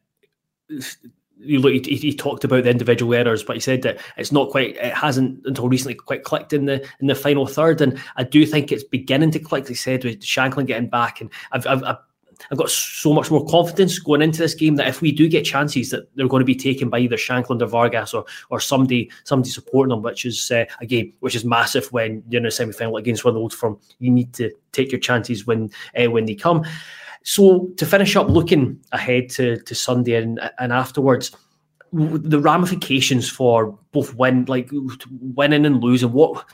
You 1.39 1.59
look, 1.59 1.85
he, 1.85 1.95
he, 1.95 2.15
talked 2.15 2.43
about 2.43 2.63
the 2.63 2.71
individual 2.71 3.13
errors, 3.13 3.43
but 3.43 3.55
he 3.55 3.59
said 3.59 3.83
that 3.83 3.99
it's 4.17 4.31
not 4.31 4.49
quite, 4.49 4.75
it 4.77 4.91
hasn't 4.91 5.45
until 5.45 5.69
recently 5.69 5.93
quite 5.93 6.23
clicked 6.23 6.51
in 6.51 6.65
the 6.65 6.83
in 6.99 7.05
the 7.05 7.13
final 7.13 7.45
third, 7.45 7.79
and 7.79 8.01
I 8.15 8.23
do 8.23 8.43
think 8.43 8.71
it's 8.71 8.83
beginning 8.83 9.29
to 9.31 9.39
click. 9.39 9.67
He 9.67 9.75
said 9.75 10.03
with 10.03 10.21
Shankland 10.21 10.65
getting 10.65 10.89
back, 10.89 11.21
and 11.21 11.29
I've, 11.51 11.67
I've, 11.67 11.83
I've 11.83 11.97
I've 12.51 12.57
got 12.57 12.69
so 12.69 13.13
much 13.13 13.31
more 13.31 13.45
confidence 13.45 13.99
going 13.99 14.21
into 14.21 14.39
this 14.39 14.53
game 14.53 14.75
that 14.75 14.87
if 14.87 15.01
we 15.01 15.11
do 15.11 15.27
get 15.27 15.45
chances, 15.45 15.89
that 15.89 16.13
they're 16.15 16.27
going 16.27 16.41
to 16.41 16.45
be 16.45 16.55
taken 16.55 16.89
by 16.89 16.99
either 16.99 17.17
Shankland 17.17 17.61
or 17.61 17.67
Vargas 17.67 18.13
or 18.13 18.25
or 18.49 18.59
somebody 18.59 19.11
somebody 19.23 19.49
supporting 19.49 19.89
them, 19.89 20.01
which 20.01 20.25
is 20.25 20.51
uh, 20.51 20.65
again 20.81 21.13
which 21.19 21.35
is 21.35 21.45
massive 21.45 21.91
when 21.91 22.23
you're 22.29 22.41
in 22.41 22.45
a 22.45 22.51
semi 22.51 22.71
final 22.71 22.97
against 22.97 23.25
one 23.25 23.31
of 23.31 23.35
the 23.35 23.41
old 23.41 23.53
firm. 23.53 23.77
You 23.99 24.11
need 24.11 24.33
to 24.35 24.51
take 24.71 24.91
your 24.91 24.99
chances 24.99 25.45
when 25.47 25.69
uh, 25.99 26.09
when 26.09 26.25
they 26.25 26.35
come. 26.35 26.63
So 27.23 27.67
to 27.77 27.85
finish 27.85 28.15
up, 28.15 28.29
looking 28.29 28.79
ahead 28.91 29.29
to 29.31 29.57
to 29.57 29.75
Sunday 29.75 30.15
and 30.15 30.39
and 30.59 30.71
afterwards. 30.71 31.35
the 31.93 32.39
ramifications 32.39 33.29
for 33.29 33.77
both 33.93 34.13
win, 34.15 34.43
like 34.45 34.69
winning 35.37 35.65
and 35.65 35.81
losing. 35.81 36.11
What 36.11 36.45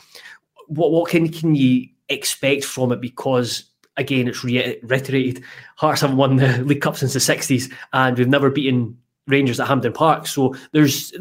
what 0.67 0.91
what 0.91 1.09
can 1.09 1.27
can 1.29 1.55
you 1.55 1.89
expect 2.09 2.63
from 2.63 2.91
it? 2.91 3.01
Because 3.01 3.72
again, 3.97 4.27
it's 4.27 4.43
reiterated. 4.43 5.43
Hearts 5.77 6.01
haven't 6.01 6.17
won 6.17 6.37
the 6.37 6.59
League 6.63 6.81
Cup 6.81 6.97
since 6.97 7.13
the 7.13 7.19
'60s, 7.19 7.71
and 7.93 8.17
we've 8.17 8.27
never 8.27 8.49
beaten 8.49 8.97
Rangers 9.27 9.59
at 9.59 9.67
Hampden 9.67 9.93
Park. 9.93 10.27
So 10.27 10.55
there's 10.71 11.11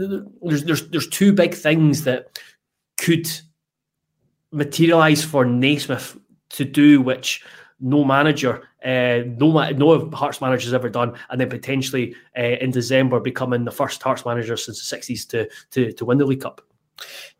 there's 0.43 0.65
there's 0.65 0.89
there's 0.89 1.09
two 1.09 1.33
big 1.33 1.55
things 1.55 2.05
that 2.05 2.41
could 2.97 3.29
materialise 4.51 5.25
for 5.25 5.45
Naismith 5.45 6.17
to 6.51 6.65
do, 6.65 7.01
which 7.01 7.45
no 7.81 8.05
manager, 8.05 8.69
uh, 8.85 9.23
no 9.39 9.71
no 9.71 10.11
Hearts 10.11 10.41
manager 10.41 10.67
has 10.67 10.75
ever 10.75 10.89
done, 10.89 11.15
and 11.31 11.41
then 11.41 11.49
potentially 11.49 12.15
uh, 12.39 12.57
in 12.61 12.71
December 12.71 13.21
becoming 13.21 13.65
the 13.65 13.71
first 13.71 14.03
Hearts 14.03 14.25
manager 14.25 14.57
since 14.57 14.89
the 14.89 14.97
'60s 14.97 15.29
to 15.29 15.49
to 15.73 15.93
to 15.93 16.05
win 16.05 16.19
the 16.19 16.27
League 16.27 16.43
Cup. 16.43 16.61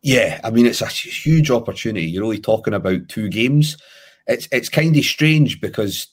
Yeah, 0.01 0.41
I 0.43 0.51
mean 0.51 0.65
it's 0.65 0.81
a 0.81 0.87
huge 0.87 1.49
opportunity. 1.49 2.05
You're 2.05 2.23
only 2.23 2.39
talking 2.39 2.73
about 2.73 3.07
two 3.09 3.29
games. 3.29 3.77
It's 4.27 4.47
it's 4.51 4.69
kind 4.69 4.95
of 4.95 5.03
strange 5.03 5.59
because 5.59 6.07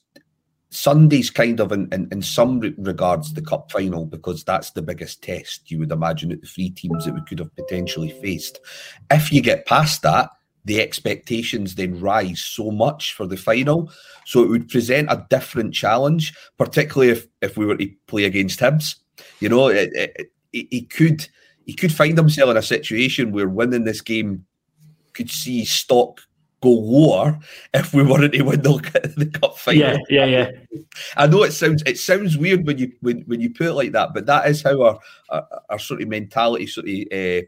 Sunday's 0.70 1.30
kind 1.30 1.60
of 1.60 1.72
in, 1.72 1.88
in, 1.92 2.08
in 2.12 2.22
some 2.22 2.60
regards 2.78 3.34
the 3.34 3.42
cup 3.42 3.72
final 3.72 4.06
because 4.06 4.44
that's 4.44 4.70
the 4.70 4.82
biggest 4.82 5.22
test 5.22 5.70
you 5.70 5.78
would 5.80 5.90
imagine 5.90 6.30
at 6.30 6.40
the 6.40 6.46
three 6.46 6.70
teams 6.70 7.04
that 7.04 7.14
we 7.14 7.22
could 7.22 7.40
have 7.40 7.54
potentially 7.56 8.10
faced. 8.22 8.60
If 9.10 9.32
you 9.32 9.42
get 9.42 9.66
past 9.66 10.02
that, 10.02 10.30
the 10.64 10.80
expectations 10.80 11.74
then 11.74 11.98
rise 12.00 12.40
so 12.40 12.70
much 12.70 13.14
for 13.14 13.26
the 13.26 13.36
final. 13.36 13.90
So 14.26 14.42
it 14.42 14.48
would 14.48 14.68
present 14.68 15.10
a 15.10 15.26
different 15.30 15.74
challenge, 15.74 16.34
particularly 16.56 17.12
if, 17.12 17.26
if 17.42 17.56
we 17.56 17.66
were 17.66 17.76
to 17.76 17.90
play 18.06 18.24
against 18.24 18.60
Hibs. 18.60 18.96
You 19.40 19.48
know, 19.48 19.68
it, 19.68 19.90
it, 19.92 20.32
it, 20.52 20.68
he 20.70 20.82
could 20.82 21.26
he 21.66 21.74
could 21.74 21.92
find 21.92 22.16
himself 22.16 22.50
in 22.50 22.56
a 22.56 22.62
situation 22.62 23.32
where 23.32 23.48
winning 23.48 23.84
this 23.84 24.00
game 24.00 24.44
could 25.12 25.30
see 25.30 25.64
stock 25.64 26.20
go 26.60 26.70
lower 26.70 27.38
if 27.74 27.94
we 27.94 28.02
weren't 28.02 28.32
to 28.32 28.42
win 28.42 28.62
the, 28.62 29.14
the 29.16 29.26
cup 29.26 29.56
final. 29.58 29.80
Yeah, 29.80 29.96
yeah, 30.08 30.24
yeah. 30.24 30.50
I 31.16 31.26
know 31.26 31.42
it 31.42 31.52
sounds 31.52 31.82
it 31.86 31.98
sounds 31.98 32.36
weird 32.36 32.66
when 32.66 32.78
you 32.78 32.92
when, 33.00 33.22
when 33.22 33.40
you 33.40 33.50
put 33.50 33.68
it 33.68 33.72
like 33.74 33.92
that, 33.92 34.14
but 34.14 34.26
that 34.26 34.48
is 34.48 34.62
how 34.62 34.82
our 34.82 34.98
our, 35.30 35.46
our 35.70 35.78
sort 35.78 36.02
of 36.02 36.08
mentality 36.08 36.66
sort 36.66 36.88
of 36.88 36.94
uh, 37.12 37.46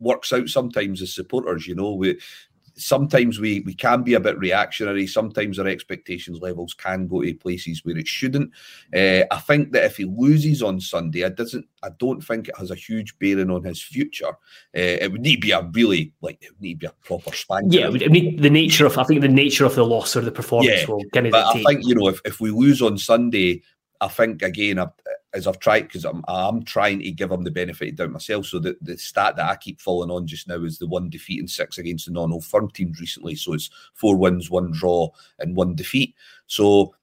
works 0.00 0.32
out 0.32 0.48
sometimes 0.48 1.02
as 1.02 1.14
supporters. 1.14 1.66
You 1.66 1.74
know, 1.74 1.94
we 1.94 2.18
sometimes 2.76 3.38
we 3.38 3.60
we 3.60 3.74
can 3.74 4.02
be 4.02 4.14
a 4.14 4.20
bit 4.20 4.38
reactionary. 4.38 5.06
Sometimes 5.06 5.58
our 5.58 5.66
expectations 5.66 6.40
levels 6.40 6.74
can 6.74 7.06
go 7.06 7.22
to 7.22 7.34
places 7.34 7.84
where 7.84 7.96
it 7.96 8.06
shouldn't. 8.06 8.50
Uh, 8.94 9.22
I 9.30 9.38
think 9.38 9.72
that 9.72 9.84
if 9.84 9.96
he 9.96 10.04
loses 10.04 10.62
on 10.62 10.80
Sunday, 10.80 11.20
it 11.20 11.36
doesn't. 11.36 11.66
I 11.82 11.90
don't 11.98 12.22
think 12.22 12.48
it 12.48 12.58
has 12.58 12.70
a 12.70 12.76
huge 12.76 13.18
bearing 13.18 13.50
on 13.50 13.64
his 13.64 13.82
future. 13.82 14.28
Uh, 14.28 15.00
it 15.02 15.12
would 15.12 15.20
need 15.20 15.36
to 15.36 15.40
be 15.40 15.52
a 15.52 15.62
really 15.72 16.12
like 16.20 16.38
it 16.40 16.50
would 16.52 16.60
need 16.60 16.80
to 16.80 16.86
be 16.88 16.90
a 16.90 17.06
proper 17.06 17.34
spanker. 17.34 17.76
Yeah, 17.76 17.90
it 17.92 18.10
need 18.10 18.42
the 18.42 18.50
nature 18.50 18.86
of. 18.86 18.98
I 18.98 19.04
think 19.04 19.20
the 19.20 19.28
nature 19.28 19.64
of 19.64 19.74
the 19.74 19.86
loss 19.86 20.16
or 20.16 20.20
the 20.20 20.32
performance 20.32 20.82
yeah, 20.82 20.86
will 20.86 21.04
kind 21.12 21.26
of. 21.26 21.32
But 21.32 21.56
I 21.56 21.62
think 21.62 21.86
you 21.86 21.94
know 21.94 22.08
if 22.08 22.20
if 22.24 22.40
we 22.40 22.50
lose 22.50 22.82
on 22.82 22.98
Sunday, 22.98 23.62
I 24.00 24.08
think 24.08 24.42
again. 24.42 24.78
I, 24.78 24.88
as 25.34 25.46
I've 25.46 25.58
tried 25.58 25.82
because 25.82 26.04
I'm 26.04 26.24
I'm 26.28 26.62
trying 26.62 27.00
to 27.00 27.10
give 27.10 27.28
them 27.28 27.42
the 27.42 27.50
benefit 27.50 27.90
of 27.90 27.96
doubt 27.96 28.10
myself. 28.12 28.46
So 28.46 28.58
the, 28.58 28.76
the 28.80 28.96
stat 28.96 29.36
that 29.36 29.50
I 29.50 29.56
keep 29.56 29.80
falling 29.80 30.10
on 30.10 30.26
just 30.26 30.48
now 30.48 30.62
is 30.62 30.78
the 30.78 30.86
one 30.86 31.10
defeat 31.10 31.40
and 31.40 31.50
six 31.50 31.76
against 31.76 32.06
the 32.06 32.12
non-old 32.12 32.44
firm 32.44 32.70
teams 32.70 33.00
recently. 33.00 33.34
So 33.34 33.52
it's 33.52 33.68
four 33.94 34.16
wins, 34.16 34.50
one 34.50 34.70
draw, 34.70 35.10
and 35.40 35.56
one 35.56 35.74
defeat. 35.74 36.14
So 36.46 36.94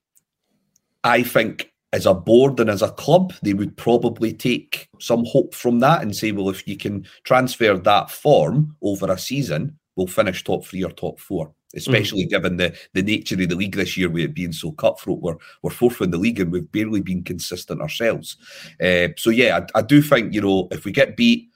I 1.04 1.22
think 1.22 1.72
as 1.92 2.06
a 2.06 2.14
board 2.14 2.58
and 2.58 2.70
as 2.70 2.80
a 2.80 2.92
club, 2.92 3.34
they 3.42 3.52
would 3.52 3.76
probably 3.76 4.32
take 4.32 4.88
some 4.98 5.24
hope 5.26 5.54
from 5.54 5.80
that 5.80 6.02
and 6.02 6.16
say, 6.16 6.32
well, 6.32 6.48
if 6.48 6.66
you 6.66 6.76
can 6.76 7.06
transfer 7.24 7.76
that 7.76 8.10
form 8.10 8.74
over 8.80 9.12
a 9.12 9.18
season, 9.18 9.78
we'll 9.94 10.06
finish 10.06 10.42
top 10.42 10.64
three 10.64 10.82
or 10.82 10.90
top 10.90 11.20
four 11.20 11.52
especially 11.74 12.26
mm. 12.26 12.30
given 12.30 12.56
the 12.56 12.76
the 12.92 13.02
nature 13.02 13.40
of 13.40 13.48
the 13.48 13.54
league 13.54 13.76
this 13.76 13.96
year 13.96 14.08
with 14.08 14.24
it 14.24 14.34
being 14.34 14.52
so 14.52 14.72
cutthroat. 14.72 15.20
We're 15.20 15.36
we're 15.62 15.70
fourth 15.70 16.00
in 16.00 16.10
the 16.10 16.18
league 16.18 16.40
and 16.40 16.52
we've 16.52 16.70
barely 16.70 17.00
been 17.00 17.22
consistent 17.22 17.80
ourselves. 17.80 18.36
Uh, 18.82 19.08
so 19.16 19.30
yeah, 19.30 19.60
I, 19.74 19.78
I, 19.78 19.82
do 19.82 20.02
think 20.02 20.34
you 20.34 20.40
know 20.40 20.68
if 20.70 20.84
we 20.84 20.92
get 20.92 21.16
beat. 21.16 21.48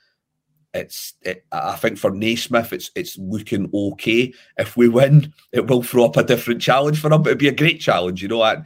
It's. 0.75 1.15
It, 1.23 1.47
I 1.53 1.77
think 1.77 1.97
for 1.97 2.11
Naismith, 2.11 2.73
it's 2.73 2.91
it's 2.95 3.17
looking 3.17 3.71
okay. 3.73 4.35
If 4.59 4.77
we 4.77 4.89
win, 4.89 5.33
it 5.53 5.69
will 5.69 5.83
throw 5.83 6.05
up 6.05 6.17
a 6.17 6.25
different 6.25 6.61
challenge 6.61 7.01
for 7.01 7.09
them. 7.09 7.23
But 7.23 7.31
it'd 7.31 7.39
be 7.39 7.49
a 7.49 7.53
great 7.53 7.81
challenge, 7.81 8.23
you 8.23 8.29
know. 8.29 8.43
I, 8.43 8.63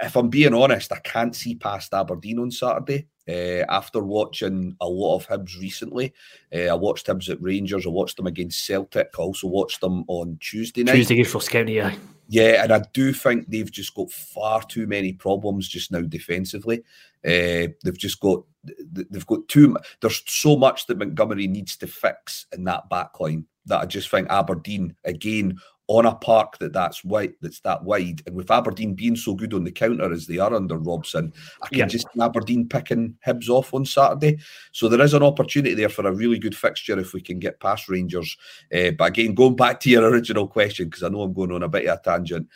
if 0.00 0.16
I'm 0.16 0.30
being 0.30 0.54
honest, 0.54 0.92
I 0.92 1.00
can't 1.00 1.36
see 1.36 1.54
past 1.54 1.92
Aberdeen 1.92 2.38
on 2.38 2.50
Saturday. 2.50 3.08
Uh, 3.28 3.64
after 3.68 4.02
watching 4.02 4.74
a 4.80 4.88
lot 4.88 5.16
of 5.16 5.28
Hibs 5.28 5.58
recently, 5.60 6.14
uh, 6.54 6.68
I 6.68 6.74
watched 6.74 7.06
Hibs 7.06 7.28
at 7.28 7.42
Rangers. 7.42 7.86
I 7.86 7.90
watched 7.90 8.16
them 8.16 8.26
against 8.26 8.64
Celtic. 8.64 9.10
I 9.18 9.22
also 9.22 9.48
watched 9.48 9.80
them 9.80 10.04
on 10.08 10.38
Tuesday 10.40 10.82
night. 10.82 10.94
Tuesday 10.94 11.22
for 11.24 11.40
County, 11.40 11.74
yeah. 11.74 11.94
Yeah, 12.28 12.62
and 12.62 12.72
I 12.72 12.82
do 12.92 13.12
think 13.12 13.48
they've 13.48 13.70
just 13.70 13.94
got 13.94 14.10
far 14.10 14.62
too 14.62 14.86
many 14.86 15.14
problems 15.14 15.68
just 15.68 15.90
now 15.90 16.02
defensively. 16.02 16.82
Uh, 17.24 17.72
they've 17.82 17.98
just 17.98 18.20
got 18.20 18.42
they've 18.64 19.26
got 19.26 19.48
too. 19.48 19.68
Much 19.68 19.96
there's 20.00 20.22
so 20.26 20.56
much 20.56 20.86
that 20.86 20.98
Montgomery 20.98 21.46
needs 21.46 21.76
to 21.78 21.86
fix 21.86 22.46
in 22.52 22.64
that 22.64 22.88
back 22.90 23.18
line 23.18 23.46
that 23.66 23.80
I 23.80 23.86
just 23.86 24.10
think 24.10 24.28
Aberdeen 24.30 24.94
again 25.04 25.58
on 25.88 26.04
a 26.04 26.14
park 26.14 26.58
that 26.58 26.74
that's 26.74 27.02
wide, 27.02 27.32
that's 27.40 27.60
that 27.60 27.82
wide, 27.82 28.22
and 28.26 28.36
with 28.36 28.50
Aberdeen 28.50 28.94
being 28.94 29.16
so 29.16 29.34
good 29.34 29.54
on 29.54 29.64
the 29.64 29.72
counter 29.72 30.12
as 30.12 30.26
they 30.26 30.38
are 30.38 30.54
under 30.54 30.76
Robson, 30.76 31.32
I 31.62 31.68
can 31.68 31.78
yeah. 31.78 31.86
just 31.86 32.06
see 32.12 32.20
Aberdeen 32.20 32.68
picking 32.68 33.16
Hibs 33.26 33.48
off 33.48 33.72
on 33.72 33.86
Saturday. 33.86 34.38
So 34.72 34.88
there 34.88 35.00
is 35.00 35.14
an 35.14 35.22
opportunity 35.22 35.74
there 35.74 35.88
for 35.88 36.06
a 36.06 36.12
really 36.12 36.38
good 36.38 36.54
fixture 36.54 36.98
if 36.98 37.14
we 37.14 37.22
can 37.22 37.38
get 37.38 37.60
past 37.60 37.88
Rangers. 37.88 38.36
Uh, 38.72 38.90
but 38.90 39.06
again, 39.06 39.34
going 39.34 39.56
back 39.56 39.80
to 39.80 39.90
your 39.90 40.04
original 40.08 40.46
question, 40.46 40.88
because 40.88 41.02
I 41.02 41.08
know 41.08 41.22
I'm 41.22 41.32
going 41.32 41.52
on 41.52 41.62
a 41.62 41.68
bit 41.68 41.86
of 41.86 41.98
a 41.98 42.02
tangent, 42.02 42.48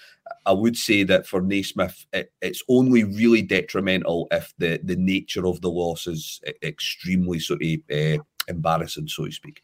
I 0.44 0.52
would 0.52 0.76
say 0.76 1.02
that 1.04 1.26
for 1.26 1.40
Naismith, 1.40 2.04
it, 2.12 2.32
it's 2.42 2.62
only 2.68 3.04
really 3.04 3.42
detrimental 3.42 4.28
if 4.30 4.52
the 4.58 4.78
the 4.84 4.96
nature 4.96 5.46
of 5.46 5.60
the 5.62 5.70
loss 5.70 6.06
is 6.06 6.40
extremely 6.62 7.38
sort 7.38 7.62
of 7.62 7.68
uh, 7.90 8.22
embarrassing, 8.46 9.08
so 9.08 9.24
to 9.24 9.32
speak. 9.32 9.62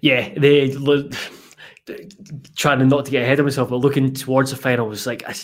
Yeah, 0.00 0.32
they 0.36 0.74
trying 2.56 2.86
not 2.88 3.04
to 3.04 3.10
get 3.10 3.22
ahead 3.22 3.40
of 3.40 3.46
myself, 3.46 3.70
but 3.70 3.76
looking 3.76 4.12
towards 4.12 4.50
the 4.50 4.56
final 4.56 4.88
was 4.88 5.06
like, 5.06 5.22
I, 5.28 5.34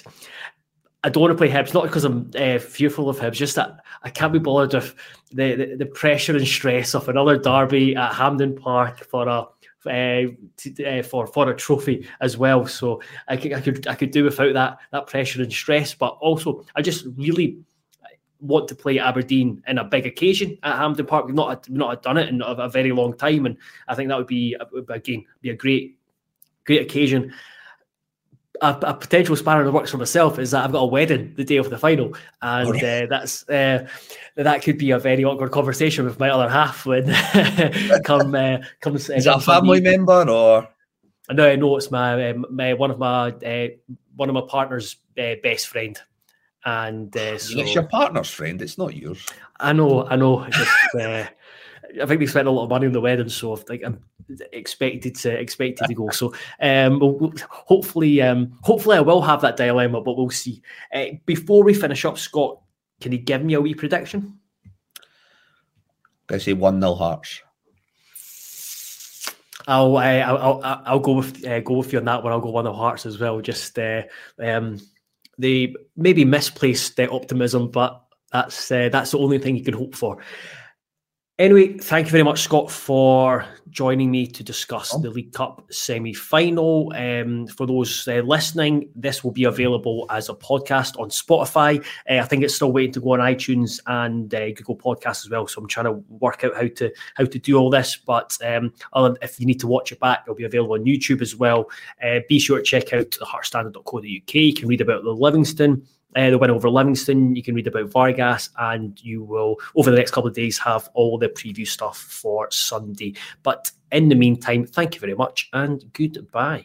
I 1.02 1.08
don't 1.08 1.22
want 1.22 1.32
to 1.32 1.36
play 1.38 1.48
Hibs, 1.48 1.72
not 1.72 1.84
because 1.84 2.04
I'm 2.04 2.30
uh, 2.36 2.58
fearful 2.58 3.08
of 3.08 3.18
Hibs, 3.18 3.34
just 3.34 3.56
that 3.56 3.80
I 4.02 4.10
can't 4.10 4.32
be 4.32 4.38
bothered 4.38 4.74
with 4.74 4.94
the, 5.32 5.54
the, 5.54 5.76
the, 5.76 5.86
pressure 5.86 6.36
and 6.36 6.46
stress 6.46 6.94
of 6.94 7.08
another 7.08 7.38
derby 7.38 7.96
at 7.96 8.14
Hampden 8.14 8.56
Park 8.56 9.04
for 9.04 9.26
a 9.28 9.46
uh, 9.86 10.26
uh, 10.86 11.02
for 11.02 11.26
for 11.26 11.48
a 11.48 11.56
trophy 11.56 12.06
as 12.20 12.36
well. 12.36 12.66
So 12.66 13.00
I 13.28 13.38
could, 13.38 13.54
I 13.54 13.60
could 13.62 13.86
I 13.86 13.94
could 13.94 14.10
do 14.10 14.24
without 14.24 14.52
that 14.52 14.78
that 14.92 15.06
pressure 15.06 15.42
and 15.42 15.52
stress, 15.52 15.94
but 15.94 16.18
also 16.20 16.64
I 16.76 16.82
just 16.82 17.06
really 17.16 17.58
want 18.40 18.68
to 18.68 18.74
play 18.74 18.98
Aberdeen 18.98 19.62
in 19.66 19.78
a 19.78 19.84
big 19.84 20.06
occasion 20.06 20.58
at 20.62 20.76
Hampden 20.76 21.06
Park. 21.06 21.24
We've 21.24 21.34
not 21.34 21.68
not 21.70 22.02
done 22.02 22.18
it 22.18 22.28
in 22.28 22.42
a, 22.42 22.46
a 22.46 22.68
very 22.68 22.92
long 22.92 23.16
time, 23.16 23.46
and 23.46 23.56
I 23.88 23.94
think 23.94 24.10
that 24.10 24.18
would 24.18 24.26
be 24.26 24.54
again 24.90 25.24
be 25.40 25.48
a 25.48 25.56
great 25.56 25.96
great 26.70 26.82
occasion. 26.82 27.32
A, 28.62 28.78
a, 28.82 28.94
potential 28.94 29.34
spanner 29.36 29.64
that 29.64 29.72
works 29.72 29.90
for 29.90 29.96
myself 29.96 30.38
is 30.38 30.50
that 30.50 30.64
I've 30.64 30.72
got 30.72 30.82
a 30.82 30.86
wedding 30.86 31.32
the 31.34 31.44
day 31.44 31.56
of 31.56 31.70
the 31.70 31.78
final, 31.78 32.14
and 32.42 32.76
uh, 32.76 33.06
that's 33.08 33.48
uh, 33.48 33.88
that 34.36 34.62
could 34.62 34.76
be 34.76 34.90
a 34.90 34.98
very 34.98 35.24
awkward 35.24 35.50
conversation 35.50 36.04
with 36.04 36.20
my 36.20 36.28
other 36.28 36.48
half 36.48 36.84
when 36.84 37.06
come 38.04 38.34
uh, 38.34 38.58
comes. 38.82 39.08
Is 39.08 39.24
that 39.24 39.38
a 39.38 39.40
family 39.40 39.80
member 39.80 40.28
or? 40.28 40.68
No, 41.32 41.56
no, 41.56 41.76
it's 41.76 41.90
my, 41.90 42.34
my 42.50 42.74
one 42.74 42.90
of 42.90 42.98
my 42.98 43.30
uh, 43.30 43.68
one 44.16 44.28
of 44.28 44.34
my 44.34 44.42
partner's 44.46 44.96
uh, 45.18 45.36
best 45.42 45.68
friend, 45.68 45.98
and 46.64 47.16
uh, 47.16 47.38
so, 47.38 47.58
it's 47.58 47.74
your 47.74 47.84
partner's 47.84 48.30
friend. 48.30 48.60
It's 48.60 48.76
not 48.76 48.94
yours. 48.94 49.26
I 49.58 49.72
know, 49.72 50.06
I 50.06 50.16
know. 50.16 50.46
Just, 50.50 50.70
I 52.00 52.06
think 52.06 52.20
they 52.20 52.26
spent 52.26 52.48
a 52.48 52.50
lot 52.50 52.64
of 52.64 52.70
money 52.70 52.86
on 52.86 52.92
the 52.92 53.00
wedding, 53.00 53.28
so 53.28 53.58
like 53.68 53.82
I'm 53.84 54.02
expected 54.52 55.16
to 55.16 55.30
expected 55.30 55.86
to 55.86 55.94
go. 55.94 56.10
So 56.10 56.32
um, 56.60 57.00
we'll, 57.00 57.32
hopefully, 57.48 58.22
um, 58.22 58.56
hopefully 58.62 58.96
I 58.96 59.00
will 59.00 59.22
have 59.22 59.40
that 59.42 59.56
dilemma, 59.56 60.00
but 60.00 60.16
we'll 60.16 60.30
see. 60.30 60.62
Uh, 60.94 61.06
before 61.26 61.64
we 61.64 61.74
finish 61.74 62.04
up, 62.04 62.18
Scott, 62.18 62.60
can 63.00 63.12
you 63.12 63.18
give 63.18 63.42
me 63.42 63.54
a 63.54 63.60
wee 63.60 63.74
prediction? 63.74 64.38
I 66.30 66.38
say 66.38 66.52
one 66.52 66.80
0 66.80 66.94
Hearts. 66.94 67.42
I'll, 69.66 69.96
uh, 69.96 70.00
I'll, 70.00 70.62
I'll 70.64 70.82
I'll 70.86 71.00
go 71.00 71.12
with 71.12 71.46
uh, 71.46 71.60
go 71.60 71.78
with 71.78 71.92
you 71.92 71.98
on 71.98 72.04
that 72.06 72.22
one. 72.22 72.32
I'll 72.32 72.40
go 72.40 72.50
one 72.50 72.66
of 72.66 72.76
Hearts 72.76 73.06
as 73.06 73.18
well. 73.18 73.40
Just 73.40 73.78
uh, 73.78 74.02
um, 74.38 74.78
the 75.38 75.76
maybe 75.96 76.24
misplaced 76.24 76.96
their 76.96 77.12
optimism, 77.12 77.70
but 77.70 78.02
that's 78.32 78.70
uh, 78.70 78.88
that's 78.90 79.10
the 79.10 79.18
only 79.18 79.38
thing 79.38 79.56
you 79.56 79.64
can 79.64 79.74
hope 79.74 79.94
for. 79.94 80.18
Anyway, 81.40 81.72
thank 81.78 82.06
you 82.06 82.10
very 82.10 82.22
much, 82.22 82.42
Scott, 82.42 82.70
for 82.70 83.46
joining 83.70 84.10
me 84.10 84.26
to 84.26 84.44
discuss 84.44 84.94
oh. 84.94 84.98
the 84.98 85.08
League 85.08 85.32
Cup 85.32 85.64
semi 85.72 86.12
final. 86.12 86.92
Um, 86.94 87.46
for 87.46 87.66
those 87.66 88.06
uh, 88.06 88.16
listening, 88.16 88.90
this 88.94 89.24
will 89.24 89.30
be 89.30 89.44
available 89.44 90.04
as 90.10 90.28
a 90.28 90.34
podcast 90.34 91.00
on 91.00 91.08
Spotify. 91.08 91.82
Uh, 92.10 92.22
I 92.22 92.26
think 92.26 92.42
it's 92.44 92.56
still 92.56 92.72
waiting 92.72 92.92
to 92.92 93.00
go 93.00 93.14
on 93.14 93.20
iTunes 93.20 93.80
and 93.86 94.34
uh, 94.34 94.50
Google 94.50 94.76
Podcasts 94.76 95.24
as 95.24 95.30
well. 95.30 95.46
So 95.46 95.62
I'm 95.62 95.66
trying 95.66 95.86
to 95.86 96.04
work 96.10 96.44
out 96.44 96.54
how 96.56 96.68
to 96.68 96.92
how 97.14 97.24
to 97.24 97.38
do 97.38 97.56
all 97.56 97.70
this. 97.70 97.96
But 97.96 98.36
um, 98.44 98.74
if 99.22 99.40
you 99.40 99.46
need 99.46 99.60
to 99.60 99.66
watch 99.66 99.92
it 99.92 100.00
back, 100.00 100.24
it'll 100.26 100.34
be 100.34 100.44
available 100.44 100.74
on 100.74 100.84
YouTube 100.84 101.22
as 101.22 101.34
well. 101.34 101.70
Uh, 102.04 102.20
be 102.28 102.38
sure 102.38 102.58
to 102.58 102.62
check 102.62 102.92
out 102.92 103.12
the 103.12 103.24
heartsstandard.co.uk. 103.24 104.34
You 104.34 104.54
can 104.54 104.68
read 104.68 104.82
about 104.82 105.04
the 105.04 105.14
Livingston 105.14 105.86
uh, 106.16 106.30
the 106.30 106.38
win 106.38 106.50
over 106.50 106.68
Livingston. 106.68 107.36
You 107.36 107.42
can 107.42 107.54
read 107.54 107.66
about 107.66 107.90
Vargas, 107.90 108.50
and 108.58 109.00
you 109.02 109.22
will, 109.22 109.56
over 109.76 109.90
the 109.90 109.96
next 109.96 110.10
couple 110.10 110.28
of 110.28 110.34
days, 110.34 110.58
have 110.58 110.88
all 110.94 111.18
the 111.18 111.28
preview 111.28 111.66
stuff 111.66 111.98
for 111.98 112.50
Sunday. 112.50 113.14
But 113.42 113.70
in 113.92 114.08
the 114.08 114.14
meantime, 114.14 114.66
thank 114.66 114.94
you 114.94 115.00
very 115.00 115.14
much 115.14 115.48
and 115.52 115.84
goodbye. 115.92 116.64